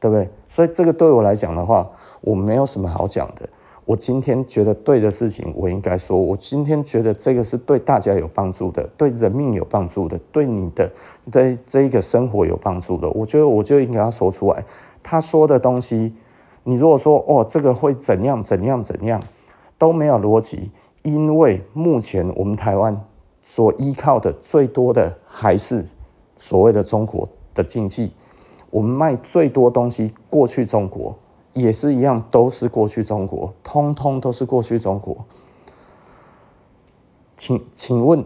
[0.00, 0.28] 对不对？
[0.48, 1.88] 所以，这个对我来讲的话，
[2.22, 3.48] 我没有什么好讲的。
[3.84, 10.90] 我今天觉得对的事情，我应该说；我今天觉得这个是对大家有帮助的，对人命有帮助的，对你的
[11.30, 14.64] 对这一个生活有帮助的，我觉得我就应该要说出来。
[15.04, 16.12] 他说的东西。
[16.64, 19.20] 你如果说哦，这个会怎样怎样怎样，
[19.78, 20.70] 都没有逻辑，
[21.02, 23.04] 因为目前我们台湾
[23.42, 25.84] 所依靠的最多的还是
[26.36, 28.12] 所谓的中国的经济，
[28.70, 31.16] 我们卖最多东西过去中国
[31.52, 35.16] 也是一样，都是过去中国，通通都是过去中国。
[37.36, 38.24] 请请问，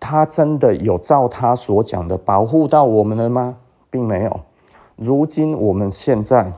[0.00, 3.58] 他真的有照他所讲的保护到我们了吗？
[3.88, 4.40] 并没有。
[4.96, 6.52] 如今我们现在。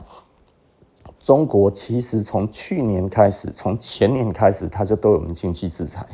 [1.23, 6.05] 中国其实从去年开始，从前年开始，他就对我们经济制裁。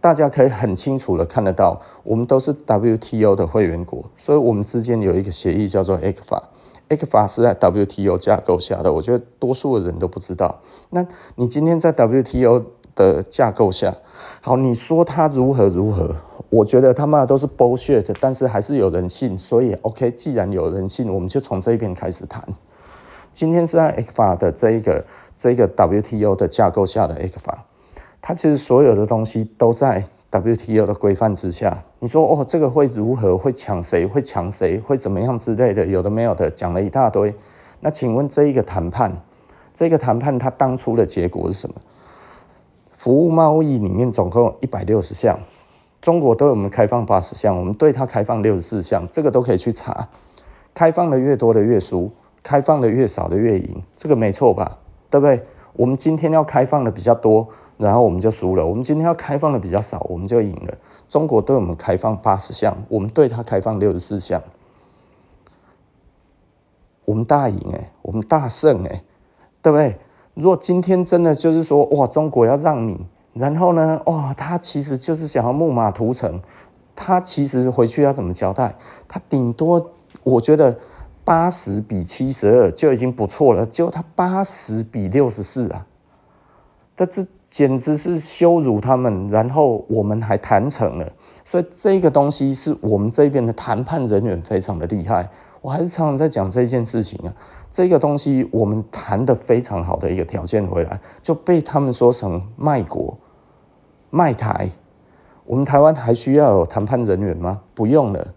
[0.00, 6.42] 大家可以很清楚的看得到，我们都是 WTO 的会员国，所以我们之间有一个协议叫做 ECFA。
[6.88, 10.58] ，ECFA 是在 WTO 架构下的，我觉得多数的人都不知道。
[10.88, 11.06] 那
[11.36, 12.64] 你今天在 WTO
[12.96, 13.94] 的架构下，
[14.40, 16.16] 好，你说它如何如何？
[16.48, 22.42] 我觉得他妈都是 bullshit，但是还是有人信，所以 OK，既然有人信，我们就从这一边开始谈。
[23.32, 25.04] 今天是在 ECFA 的这一个
[25.36, 27.58] 这一个 WTO 的架构下的 ECFA，
[28.20, 31.84] 它其实所有的东西都在 WTO 的规范之下。
[32.00, 33.38] 你说哦，这个会如何？
[33.38, 34.04] 会抢谁？
[34.06, 34.78] 会抢谁？
[34.78, 35.86] 会怎么样之类的？
[35.86, 37.34] 有的没有的，讲了一大堆。
[37.80, 39.22] 那请问这一个谈判，
[39.72, 41.76] 这个谈判它当初的结果是什么？
[42.96, 45.38] 服务贸易里面总共一百六十项，
[46.02, 50.08] 中国对我们开放八十项，我们对它开放六十四项，这个都可以去查。
[50.74, 52.10] 开放的越多的越输。
[52.42, 54.78] 开放的越少的越赢，这个没错吧？
[55.10, 55.44] 对不对？
[55.74, 60.74] 我们今天要开放的比较多，然后我们就输了；我们今天要开放的比较少，我们就赢了。
[61.08, 64.42] 中国对我们开放八十项，我们对他开放六十四项，
[67.04, 69.02] 我们大赢哎，我们大胜哎，
[69.62, 69.96] 对不对？
[70.34, 76.40] 如果今天真的就是说哇，中国要让你，然后呢，哇，他其实就是想要木马屠城，
[76.96, 78.76] 他其实回去要怎么交代？
[79.08, 79.90] 他顶多
[80.24, 80.76] 我觉得。
[81.30, 85.86] 八十比七十二就已经不错了，结果他八十比六十四啊，
[86.96, 91.08] 这这简直是羞辱他们，然后我们还谈成了，
[91.44, 97.32] 所以这个东西是我们这边的谈判人员非常的厉害，我还是常常在讲这件事情啊，
[97.70, 103.16] 这个东西我们谈得非常好的一个条件回来，就被他们说成卖国
[104.10, 104.68] 卖台，
[105.46, 107.60] 我们台湾还需要有谈判人员吗？
[107.72, 108.34] 不用了。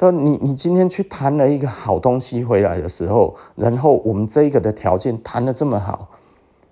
[0.00, 6.08] 说你你今天去谈了一个好东西回来的时候，然后我们这一个的条件谈得这么好，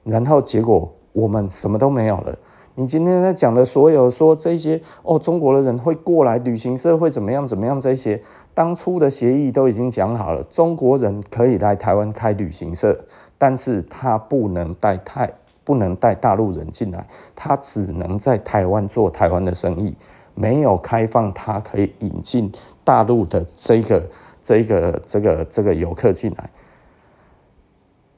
[0.02, 2.34] 然后结果我们什么都没有了。
[2.74, 8.18] 你今天在讲的所有说这些哦，中国的人会过来旅行社会怎么样怎么样这些，
[8.54, 12.98] 当初的协议都已经讲好了，中国人可以来台湾开旅行社，
[13.36, 15.30] 但是他不能带太
[15.64, 17.06] 不能带大陆人进来，
[17.36, 19.94] 他只能在台湾做台湾的生意。
[20.34, 22.52] 没有开放，他可以引进
[22.88, 24.02] 大陆的这个、
[24.40, 26.50] 这个、这个、这个游客进来，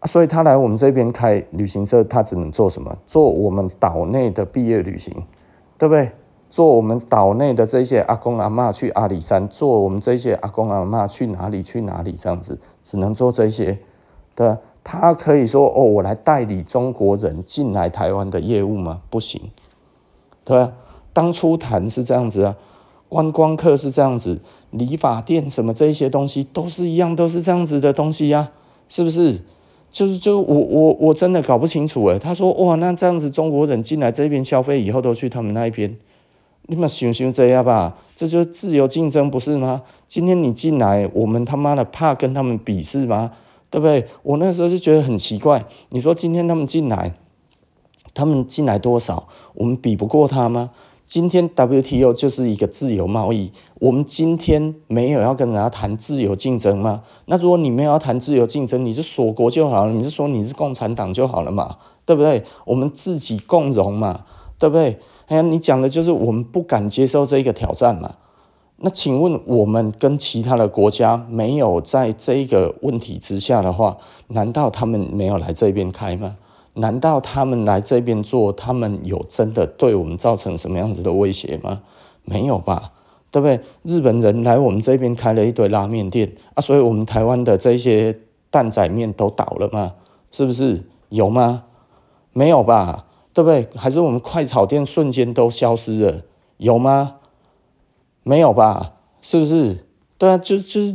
[0.05, 2.97] 所以他来我们这边开旅行社，他只能做什么？
[3.05, 5.13] 做我们岛内的毕业旅行，
[5.77, 6.13] 对不对？
[6.49, 13.77] 做我们岛内的这些阿公阿嬷去阿里山，做我们这些阿公阿嬷去哪里去哪里这样子，只能做这些。
[14.37, 19.03] 对，他可以说哦，我来代理中国人进来台湾的业务吗？
[19.11, 19.51] 不行，
[20.45, 20.73] 对吧？
[21.13, 22.55] 当初谈是这样子啊，
[23.09, 24.41] 观光客是这样子，
[24.71, 28.51] 理发店什么这一些东西都是一样，都是这样子的东西呀、
[28.89, 29.41] 是不是？
[29.93, 32.19] 就是就我我我真的搞不清楚诶。
[32.19, 35.97] 他说哇，那这样子中国人进来这边消费以后都去他们那一边，
[36.67, 39.83] 你们想想这样吧，这就自由竞争不是吗？
[40.07, 43.33] 今天你进来，我们他妈的怕跟他们比是吗？
[43.69, 44.07] 对不对？
[44.23, 47.15] 我那时候就觉得很奇怪，你说今天他们进来，
[48.15, 50.71] 他们进来多少，我们比不过他吗？
[51.11, 53.51] 今天 WTO 就是一个自由贸易，
[53.81, 57.03] 我们今天没有要跟人家谈自由竞争吗？
[57.25, 62.45] 那如果你没有要谈自由竞争，你就锁国就好了，你就说你是共产党就好了嘛，对不对？
[62.65, 64.25] 我们自己共荣嘛，
[64.57, 65.01] 对不对？
[65.27, 68.15] 哎呀，你讲的就是我们不敢接受这一个挑战嘛。
[68.77, 73.99] 那请问我们跟其他的国家没有在这一个问题之下的话，
[74.29, 76.37] 难道他们没有来这边开吗？
[76.75, 81.83] 难道他们来这边做，他们有真的对我们造成什么样子的威胁吗？
[82.25, 82.93] 没有吧，
[83.31, 83.61] 对不对？
[83.83, 88.19] 日本人来我们这边开了一堆拉面店啊，所以我们台湾的这些
[88.51, 89.95] 担仔面都倒了吗？
[90.31, 90.85] 是不是？
[91.09, 91.65] 有吗？
[92.33, 93.69] 没有吧，对不对？
[93.75, 96.23] 还是我们快炒店瞬间都消失了？
[96.59, 97.17] 有吗？
[98.23, 99.85] 没有吧，是不是？
[100.19, 100.95] 对啊，就就是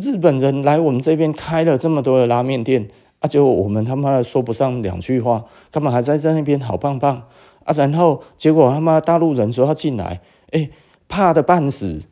[0.00, 2.88] 日本人来我们这边开了这么多的拉面店。
[3.22, 3.28] 啊！
[3.28, 7.22] 就我们他妈的说不上两句话，干嘛还在在那边好棒棒
[7.64, 7.72] 啊？
[7.74, 10.20] 然后结果他妈大陆人说要进来，
[10.50, 10.68] 哎，
[11.08, 12.02] 怕的半死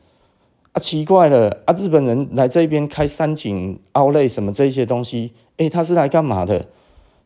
[0.72, 0.78] 啊！
[0.78, 1.74] 奇怪了啊！
[1.74, 6.68] 日本人来这边开三井奥莱什么这些东西，哎，他是来干嘛的？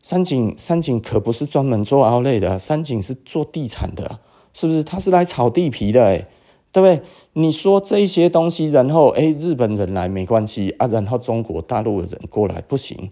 [0.01, 4.19] 三井三井可不是专门做奥莱的，三井是做地产的，
[4.53, 4.83] 是不是？
[4.83, 6.27] 他是来炒地皮的，哎，
[6.71, 7.01] 对不对？
[7.33, 13.11] 你说这些东西，然后哎，日本人来没关系啊，然后中国大陆的人过来不行。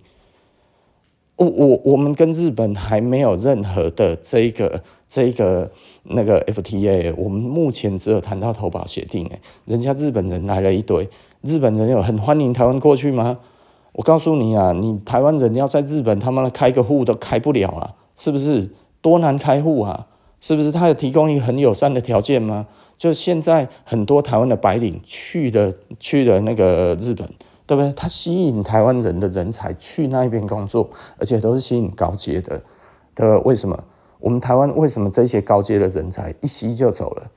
[1.35, 5.71] 我我我们跟日本还没有任何的这个这个
[6.03, 9.25] 那个 FTA，我们目前只有谈到投保协定。
[9.27, 11.09] 诶，人家日本人来了一堆，
[11.41, 13.39] 日本人有很欢迎台湾过去吗？
[13.93, 18.69] 我告诉你啊，你台湾人要在日本他妈的开个户都开不了啊，是不是？
[19.01, 20.07] 多难开户啊，
[20.39, 20.71] 是不是？
[20.71, 22.67] 他有提供一个很友善的条件吗？
[22.97, 27.27] 就现在很多台湾的白领去的去的那个日本。
[27.65, 27.91] 对不对？
[27.93, 32.61] 它吸引台湾人的人才去那边工作，而且都是吸引高阶的，
[33.15, 33.41] 对吧？
[33.45, 33.83] 为什么？
[34.19, 37.31] 我们台湾为什么这些高阶的人才一吸就走了？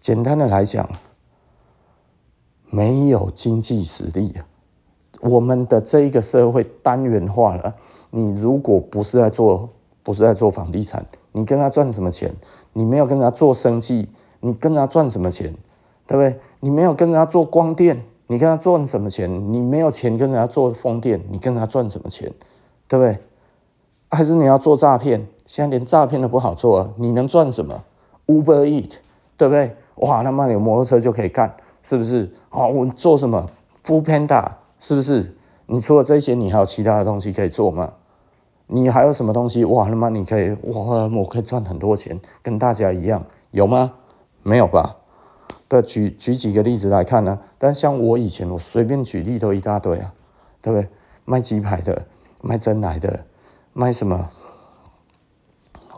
[0.00, 0.88] 简单的来讲，
[2.70, 4.46] 没有经济实力啊。
[5.20, 7.74] 我们的这一个社会单元化了。
[8.10, 9.68] 你如果不是在做，
[10.02, 12.34] 不是在做房地产，你跟他赚什么钱？
[12.72, 14.08] 你没有跟他做生计，
[14.40, 15.54] 你跟他赚什么钱？
[16.06, 16.40] 对不对？
[16.60, 19.52] 你没有跟他做光电，你跟他赚什么钱？
[19.52, 22.32] 你没有钱跟人家做风电，你跟他赚什么钱？
[22.88, 23.18] 对不对？
[24.10, 25.26] 还是你要做诈骗？
[25.44, 26.90] 现在连诈骗都不好做啊！
[26.96, 27.84] 你能赚什么
[28.26, 28.92] ？Uber Eat，
[29.36, 29.76] 对不对？
[29.96, 32.32] 哇，他妈有摩托车就可以干，是不是？
[32.48, 33.50] 哦，我做什么
[33.84, 35.36] ？Food Panda，是不是？
[35.66, 37.92] 你除了这些，你还有其他的东西可以做吗？
[38.66, 39.62] 你还有什么东西？
[39.66, 43.92] 哇，他妈你可以哇，我可以赚很多钱，跟大家一样，有吗？
[44.42, 44.96] 没有吧？
[45.72, 50.12] 对，举举几个例子来看呢、但像我以前，我随便举例都一大堆啊，
[50.60, 50.86] 对不对？
[51.24, 52.04] 卖鸡排的，
[52.42, 53.24] 卖珍奶的，
[53.72, 54.28] 卖什么？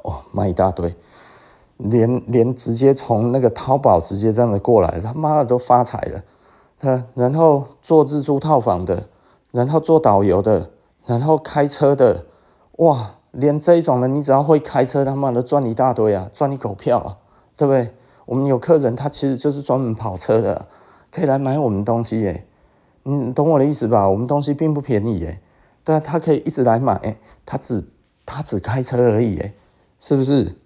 [0.03, 0.95] 哦，卖一大堆，
[1.79, 6.23] 连连直接从那个淘宝直接这样子过来，他妈的都发财了。
[6.79, 9.09] 他然后做自助套房的，
[9.51, 10.71] 然后做导游的，
[11.05, 12.27] 然后开车的。
[12.77, 17.17] 哇，连这一种人，你只要会开车，他妈的赚一大堆啊，赚一狗票啊，
[17.57, 17.93] 对不对？
[18.27, 20.67] 我们有客人，他其实就是专门跑车的，
[21.11, 22.47] 可以来买我们东西耶。
[23.03, 24.09] 你懂我的意思吧？
[24.09, 25.41] 我们东西并不便宜耶，
[25.85, 27.85] 对啊，他可以一直来买，他只
[28.25, 29.55] 他只开车而已，耶，
[30.01, 30.57] 是不是？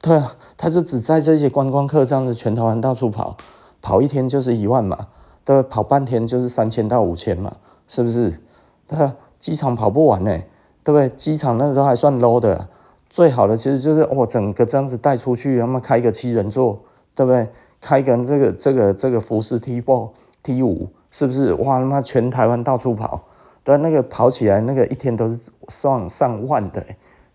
[0.00, 3.36] 对啊，他就只在这些观光客这样子全台湾到处跑，
[3.80, 5.08] 跑一天就是一万嘛，
[5.44, 7.56] 对，跑半天就是三千到五千嘛，
[7.88, 8.40] 是不是？
[8.86, 10.40] 对啊，机场跑不完呢。
[10.86, 11.08] 对不对？
[11.16, 12.68] 机场那个都还算 low 的，
[13.14, 16.80] 最好的其实就是哦，整个这样子带出去，他妈开个七人座，
[17.14, 17.46] 对不对？
[17.80, 20.10] 开个这个这个这个福斯 T four、
[20.42, 21.54] T 五是不是？
[21.54, 23.22] 哇，他妈全台湾到处跑，
[23.62, 26.84] 对，那个跑起来那个一天都是上上万的，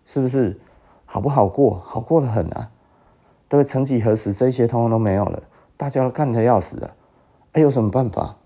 [0.04, 0.60] 是不是？
[1.06, 1.82] 好不好过？
[1.86, 2.68] 好过得很啊，
[3.48, 3.64] 对不对？
[3.64, 5.42] 曾几何时，这些通通都没有了，
[5.78, 6.90] 大家都干得要死了，
[7.52, 8.36] 哎，有什么办法？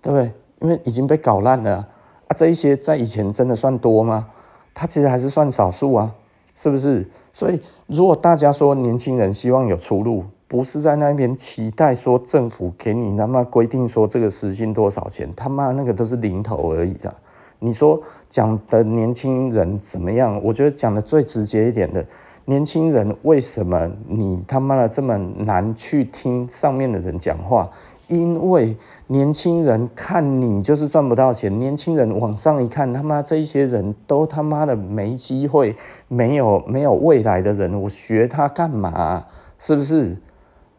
[0.00, 0.32] 对不对？
[0.60, 1.88] 因为已经被搞烂了
[2.28, 4.28] 啊，这一些在以前真的算多吗？
[4.72, 6.14] 他其实还是算少数啊，
[6.54, 7.06] 是不是？
[7.32, 17.12] 所以如果大家说年轻人希望有出路，不是在那边期待说政府给你他妈规定说这个时薪多少钱，他妈那个都是零头而已的。
[17.58, 20.40] 你说讲的年轻人怎么样？
[20.44, 22.04] 我觉得讲的最直接一点的，
[22.44, 27.68] 年轻人为什么你他妈的这么难去听上面的人讲话？
[28.08, 28.76] 因为
[29.06, 35.74] 年轻人看你就是赚不到钱，年轻人往上一看，他妈这一些人都他妈的没机会，
[36.08, 39.24] 没有没有未来的人，我学他干嘛？
[39.58, 40.18] 是不是？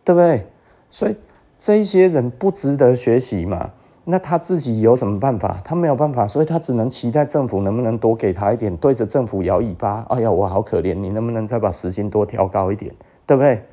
[0.04, 0.46] 对不对？
[0.92, 1.16] 所以
[1.58, 3.72] 这些人不值得学习嘛？
[4.04, 5.60] 那他自己有什么办法？
[5.64, 10.06] 他没有办法，所以他只能期待政府能不能多给他一点，对着政府摇尾巴。
[10.10, 12.94] 哎呀，我好可怜，你能不能再把时薪多调高一点？
[13.26, 13.64] 对不对？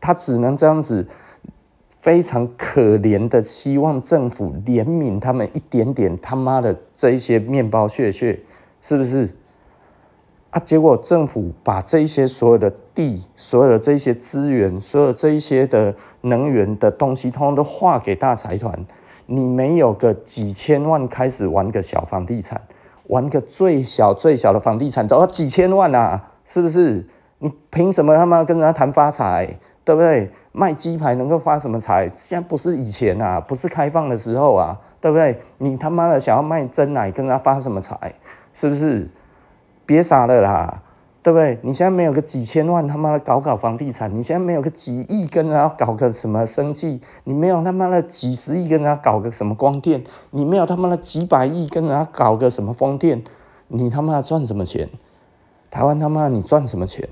[0.00, 1.06] 他只能这样子。
[2.02, 6.18] 非常可怜的，希望政府怜悯他们一点点。
[6.20, 8.40] 他妈的，这一些面包屑屑，
[8.80, 9.30] 是不是？
[10.50, 18.84] 啊，结果政府把这一些所有的地、所有的这些资源、所有这一些的能源的东西，通通都划给大财团。
[19.26, 22.60] 你没有个几千万开始玩个小房地产，
[23.06, 27.06] 玩个最小最小的房地产都要几千万啊，是不是？
[27.38, 29.56] 你凭什么他妈跟人家谈发财？
[29.84, 30.30] 对不对？
[30.52, 32.10] 卖鸡排能够发什么财？
[32.14, 35.40] 现在不是以前啊，不是开放的时候啊，对不对？
[35.58, 38.14] 你他妈的想要卖珍奶，跟他发什么财？
[38.52, 39.08] 是不是？
[39.84, 40.82] 别傻了啦，
[41.22, 41.58] 对不对？
[41.62, 50.00] 你现在没有个几千万，他妈的搞搞房地产；你现在没有个几亿，跟人家搞个什么生计；你没有他妈的几十亿，跟人家搞个什么光电；
[50.30, 53.24] 你没有他妈的几百亿，跟人家搞个什么风电，
[53.68, 54.88] 你他妈的赚什么钱？
[55.70, 57.08] 台湾他妈的你赚什么钱？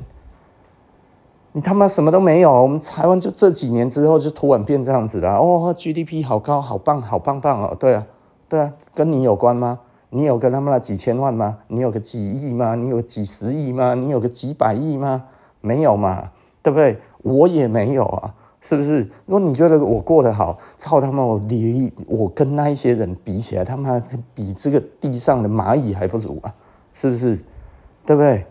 [1.53, 5.37] 你他妈什么都没有，我们台湾就这几年之后就突然变这样子了。
[5.37, 7.77] 哦，GDP 好高，好棒，好棒棒哦。
[7.79, 8.07] 对啊，
[8.49, 9.81] 对啊，跟你有关吗？
[10.11, 11.59] 你有跟他们那几千万吗？
[11.67, 12.77] 你有个几亿吗？
[12.77, 13.95] 你有几十亿吗？
[13.95, 15.25] 你有个几百亿吗？
[15.61, 16.31] 没有嘛，
[16.63, 16.99] 对不对？
[17.23, 19.01] 我也没有啊，是不是？
[19.27, 24.01] 如果你觉得我过得好，操他妈我离我跟那一些人比起来，他妈
[24.35, 26.55] 比这个地上的蚂蚁还不如啊，
[26.93, 27.35] 是不是？
[28.07, 28.47] 对不对？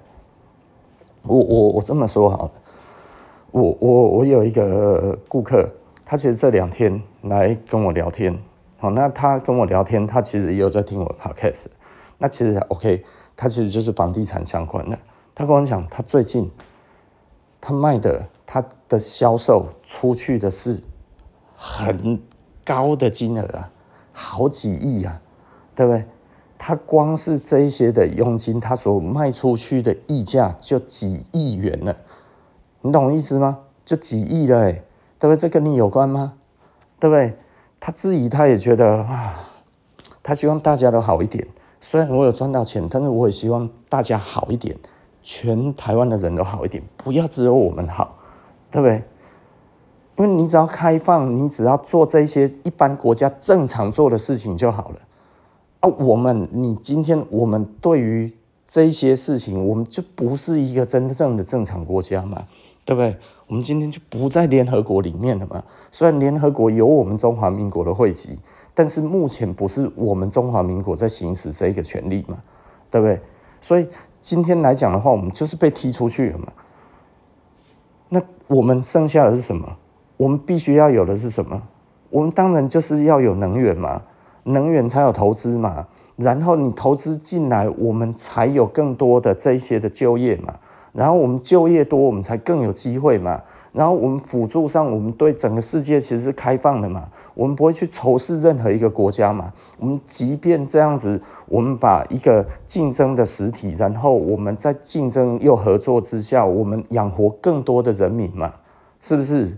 [1.23, 2.51] 我我我这么说好了。
[3.51, 5.69] 我我我有一个顾客，
[6.05, 8.37] 他其实这两天来跟我聊天，
[8.77, 11.65] 好，那他跟我聊天，他其实也有在听我 podcast，
[12.17, 13.03] 那其实 OK，
[13.35, 14.97] 他其实就是房地产相关的。
[15.33, 16.51] 他跟我讲，他最近
[17.59, 20.79] 他卖的他的销售出去的是
[21.55, 22.21] 很
[22.63, 23.71] 高的金额啊，
[24.11, 25.21] 好几亿啊，
[25.73, 26.05] 对不对？
[26.57, 31.95] 他光是这一些的佣金，他所卖出去的溢价就几亿元了，
[32.81, 33.59] 你懂我意思吗？
[33.85, 34.71] 就几亿了，哎，
[35.19, 35.37] 对不对？
[35.37, 36.33] 这跟你有关吗？
[36.99, 37.35] 对不对？
[37.79, 39.33] 他质疑他也觉得啊，
[40.21, 41.47] 他希望大家都好一点。
[41.81, 44.75] 虽然我有赚到钱，但是我也希望大家好一点，
[45.23, 48.17] 全台湾的人都好一点，不要只有我们好，
[48.69, 49.03] 对不对？
[50.17, 54.99] 因为你只要开放，你只要做这些一般国家正常做的事情就好了。
[55.79, 58.35] 啊，我们，你今天我们对于
[58.67, 62.45] 这些事情，我们就不是一个真正的正常国家嘛，
[62.85, 63.17] 对不对？
[63.47, 65.63] 我们今天就不在联合国里面了嘛。
[65.91, 68.39] 虽然联合国有我们中华民国的会籍，
[68.73, 72.37] 但是目前不是我们中华民国在行使这个权利嘛，
[72.91, 73.19] 对不对？
[73.61, 73.87] 所以
[74.21, 76.47] 今天来讲的话，我们就是被踢出去了嘛。
[78.09, 79.77] 那我们剩下的是什么？
[80.17, 81.61] 我们必须要有的是什么？
[82.09, 84.01] 我们当然就是要有能源嘛。
[84.43, 85.85] 能源才有投资嘛，
[86.15, 90.57] 然后你投资进来，我们才有更多的这些的就业嘛，
[90.93, 93.41] 然后我们就业多，我们才更有机会嘛，
[93.71, 108.53] 然后我们辅助上，我们对整个世界其实是开放的嘛，我们不会去仇视任何一个国家嘛，我们即便这样子，我们把一个竞争的实体，然后我们在竞争又合作之下，我们养活更多的人民嘛，
[108.99, 109.57] 是不是？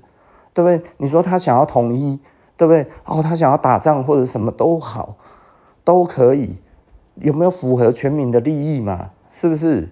[0.53, 0.81] 对不对？
[0.97, 2.19] 你说他想要统一。
[2.57, 2.85] 对不对？
[3.05, 5.15] 哦，他想要打仗或者什么都好，
[5.83, 6.59] 都可以，
[7.15, 9.09] 有没有符合全民的利益嘛？
[9.31, 9.89] 是不是？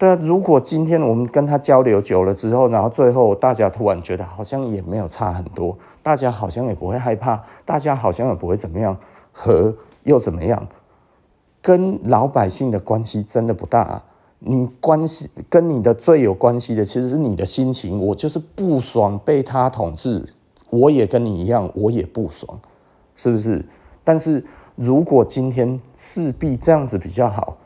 [0.00, 8.96] 对啊，如果今天我们跟他交流久了之后，然后最后大家突然觉得好像也没有差很多，大家好像也不会害怕，大家好像也不会怎么样，
[9.30, 10.66] 和又怎么样？
[11.60, 14.02] 跟老百姓的关系真的不大。
[14.38, 18.00] 你关系跟你的最有关系的，其实是你的心情。
[18.00, 20.26] 我就是不爽被他统治。
[20.70, 22.58] 我也跟你一样，我也不爽，
[23.14, 23.62] 是不是？
[24.02, 24.42] 但是
[24.76, 27.58] 如果今天势必这样子比较好，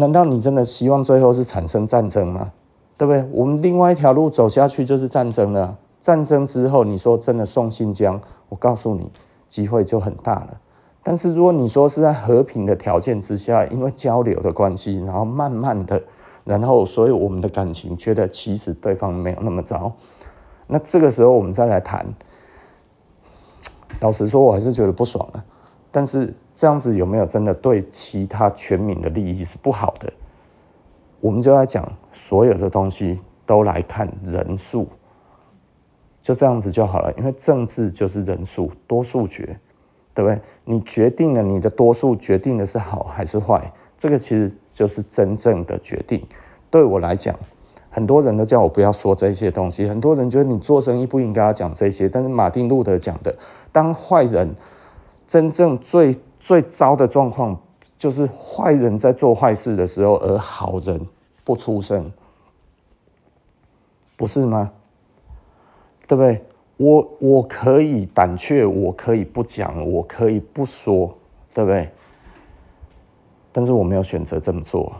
[0.00, 2.52] 难道你真的希望最后是产生战争吗？
[2.96, 3.24] 对不对？
[3.32, 5.78] 我们另外一条路走下去就是战争了。
[6.00, 9.10] 战争之后，你说真的送新疆，我告诉你，
[9.48, 10.60] 机会就很大了。
[11.02, 16.02] 但是如果你说是在和平的条件之下，因为交流的关系，然后慢慢的，
[16.44, 19.92] 然后所以我们的感情觉得其实对方没有那么糟。
[20.66, 22.06] 那这个时候我们再来谈，
[24.00, 25.44] 老实说，我还是觉得不爽啊。
[25.90, 30.12] 但是这样子有没有真的对其他全民的利益是不好的？
[31.18, 34.86] 我们就来讲所有的东西都来看人数，
[36.20, 37.10] 就这样子就好了。
[37.16, 39.58] 因为政治就是人数，多数决，
[40.12, 40.38] 对不对？
[40.66, 46.22] 你决定了你的多数决定的是好还是坏，这个其实就是真正的决定。
[46.68, 47.34] 对我来讲。
[47.88, 52.06] 很多人都叫我不要说这些东西，很多人觉得你做生意不应该要讲这些。
[52.06, 53.34] 但是马丁路德讲的，
[53.72, 54.54] 当坏人
[55.26, 57.56] 真正最最糟的状况，
[57.96, 61.00] 就是坏人在做坏事的时候，而好人
[61.44, 62.10] 不出声，
[64.16, 64.72] 不是吗？
[66.08, 66.42] 对不对？
[66.78, 71.14] 我我可以胆怯，我可以不讲，我可以不说，
[71.52, 71.88] 对不对？
[73.52, 74.92] 但是我没有选择这么做，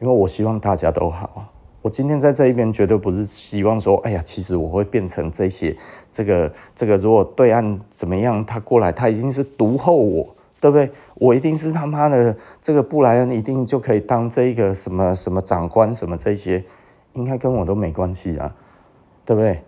[0.00, 1.48] 因为我希望大家都好。
[1.82, 5.76] 我今天在这一边绝对不是希望说，哎呀，其实我会变成这些，
[6.10, 10.26] 这个这个，如果对岸怎么样，他过来，他一定是毒后我，
[10.62, 10.92] 对不对？
[11.14, 16.64] 我一定是他妈的这个布莱恩，一定就可以当这个什么什么长官什么这些，
[17.14, 18.54] 应该跟我都没关系啊，
[19.26, 19.60] 对不对？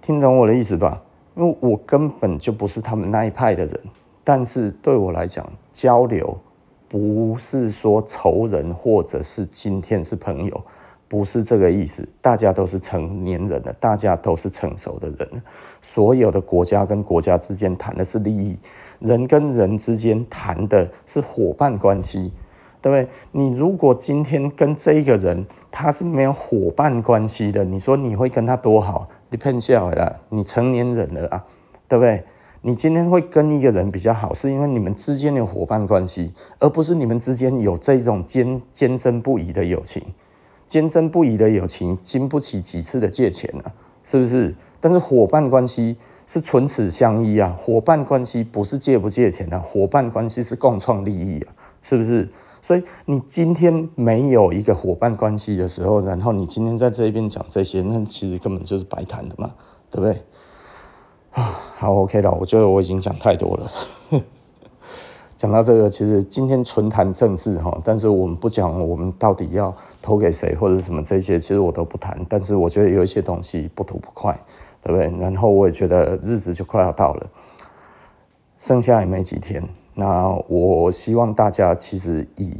[0.00, 1.02] 听懂我的意思吧？
[1.36, 3.78] 因为我根本就不是他们那一派的人，
[4.24, 6.38] 但是对我来讲，交流
[6.88, 10.62] 不是说仇人，或者是今天是朋友。
[11.14, 15.40] 不是这个意思，大家都是成年人了，大家都是成熟的人了。
[15.80, 18.58] 所有的国家跟国家之间谈的是利益，
[18.98, 22.32] 人跟人之间谈的是伙伴关系，
[22.82, 23.08] 对不对？
[23.30, 29.08] 你如果今天跟这一个人他是没有伙伴关系的，你说你会跟他多好？
[29.30, 31.44] 你骗笑了，你成年人了啊，
[31.86, 32.24] 对不对？
[32.62, 40.02] 你今天会跟一个人比较好，是因为你们之间有伙伴关系，而不是你们之间有这种坚坚贞不移的友情。
[40.74, 43.70] 坚贞不移的友情，经不起几次的借钱啊，
[44.02, 44.52] 是不是？
[44.80, 45.96] 但是伙伴关系
[46.26, 52.28] 是唇齿相依啊，伙伴关系不是借不借钱啊，伙伴关系是共创利益啊，是不是？
[52.60, 59.52] 所以你今天没有一个伙伴关系的时候，然后你今天在这边讲这些，那其实根本就是白谈的嘛，
[59.92, 60.20] 对不对？
[61.30, 63.70] 啊，好，OK 了，我觉得我已经讲太多了。
[65.44, 72.18] 讲到这个，其实今天纯谈政治哈，但是我们不讲我们到底要投给谁或者什么这些，其实我都不谈。
[72.30, 74.32] 但是我觉得有一些东西不吐不快，
[74.82, 75.14] 对不对？
[75.20, 77.26] 然后我也觉得日子就快要到了，
[78.56, 79.62] 剩下也没几天，
[79.92, 82.56] 那我希望大家其实以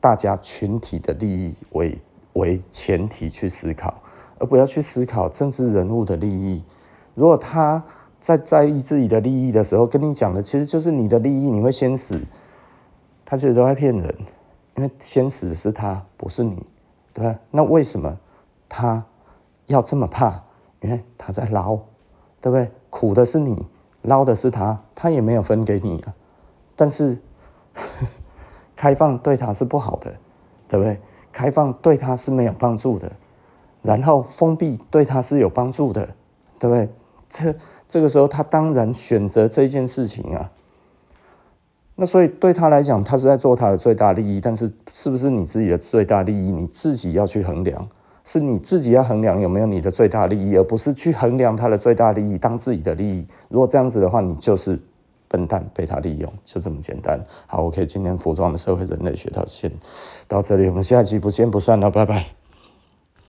[0.00, 1.98] 大家群体的利益为
[2.32, 3.92] 为前提去思考，
[4.38, 6.64] 而不要去思考政治人物的利益。
[7.14, 7.84] 如果他
[8.24, 12.18] 在在意自己的利益的时候，跟你讲的其实就是你的利益，你会先死。
[13.22, 14.16] 他其实都在骗人，
[14.76, 16.66] 因为先死的是他，不是你，
[17.12, 17.38] 对吧？
[17.50, 18.18] 那为什么
[18.66, 19.04] 他
[19.66, 20.42] 要这么怕？
[20.80, 21.76] 因为他在捞，
[22.40, 22.70] 对不对？
[22.88, 23.66] 苦的是你，
[24.00, 26.14] 捞的是他，他也没有分给你啊。
[26.74, 27.18] 但是
[28.74, 30.14] 开放对他是不好的，
[30.66, 30.98] 对不对？
[31.30, 33.12] 开放对他是没有帮助的，
[33.82, 36.06] 然后封闭对他是有帮助的，
[36.58, 36.88] 对不对？
[37.26, 37.54] 这
[37.88, 40.50] 这个时候他当然选择这件事情啊。
[41.96, 47.88] 那所以对他来讲，他是在做他的最大利益，但是是不是你自己的最大利益，你自己要去衡量，
[48.24, 53.24] 是你自己要衡量有没有你的最大利益，而不是去衡量他的最大利益当自己的利益。
[53.48, 54.76] 如果这样子的话，你就是
[55.28, 57.24] 笨蛋，被他利用，就这么简单。
[57.46, 59.70] 好，OK，今天服装的社会人类学到先
[60.26, 62.43] 到这里，我们下一集不见不散了，拜拜。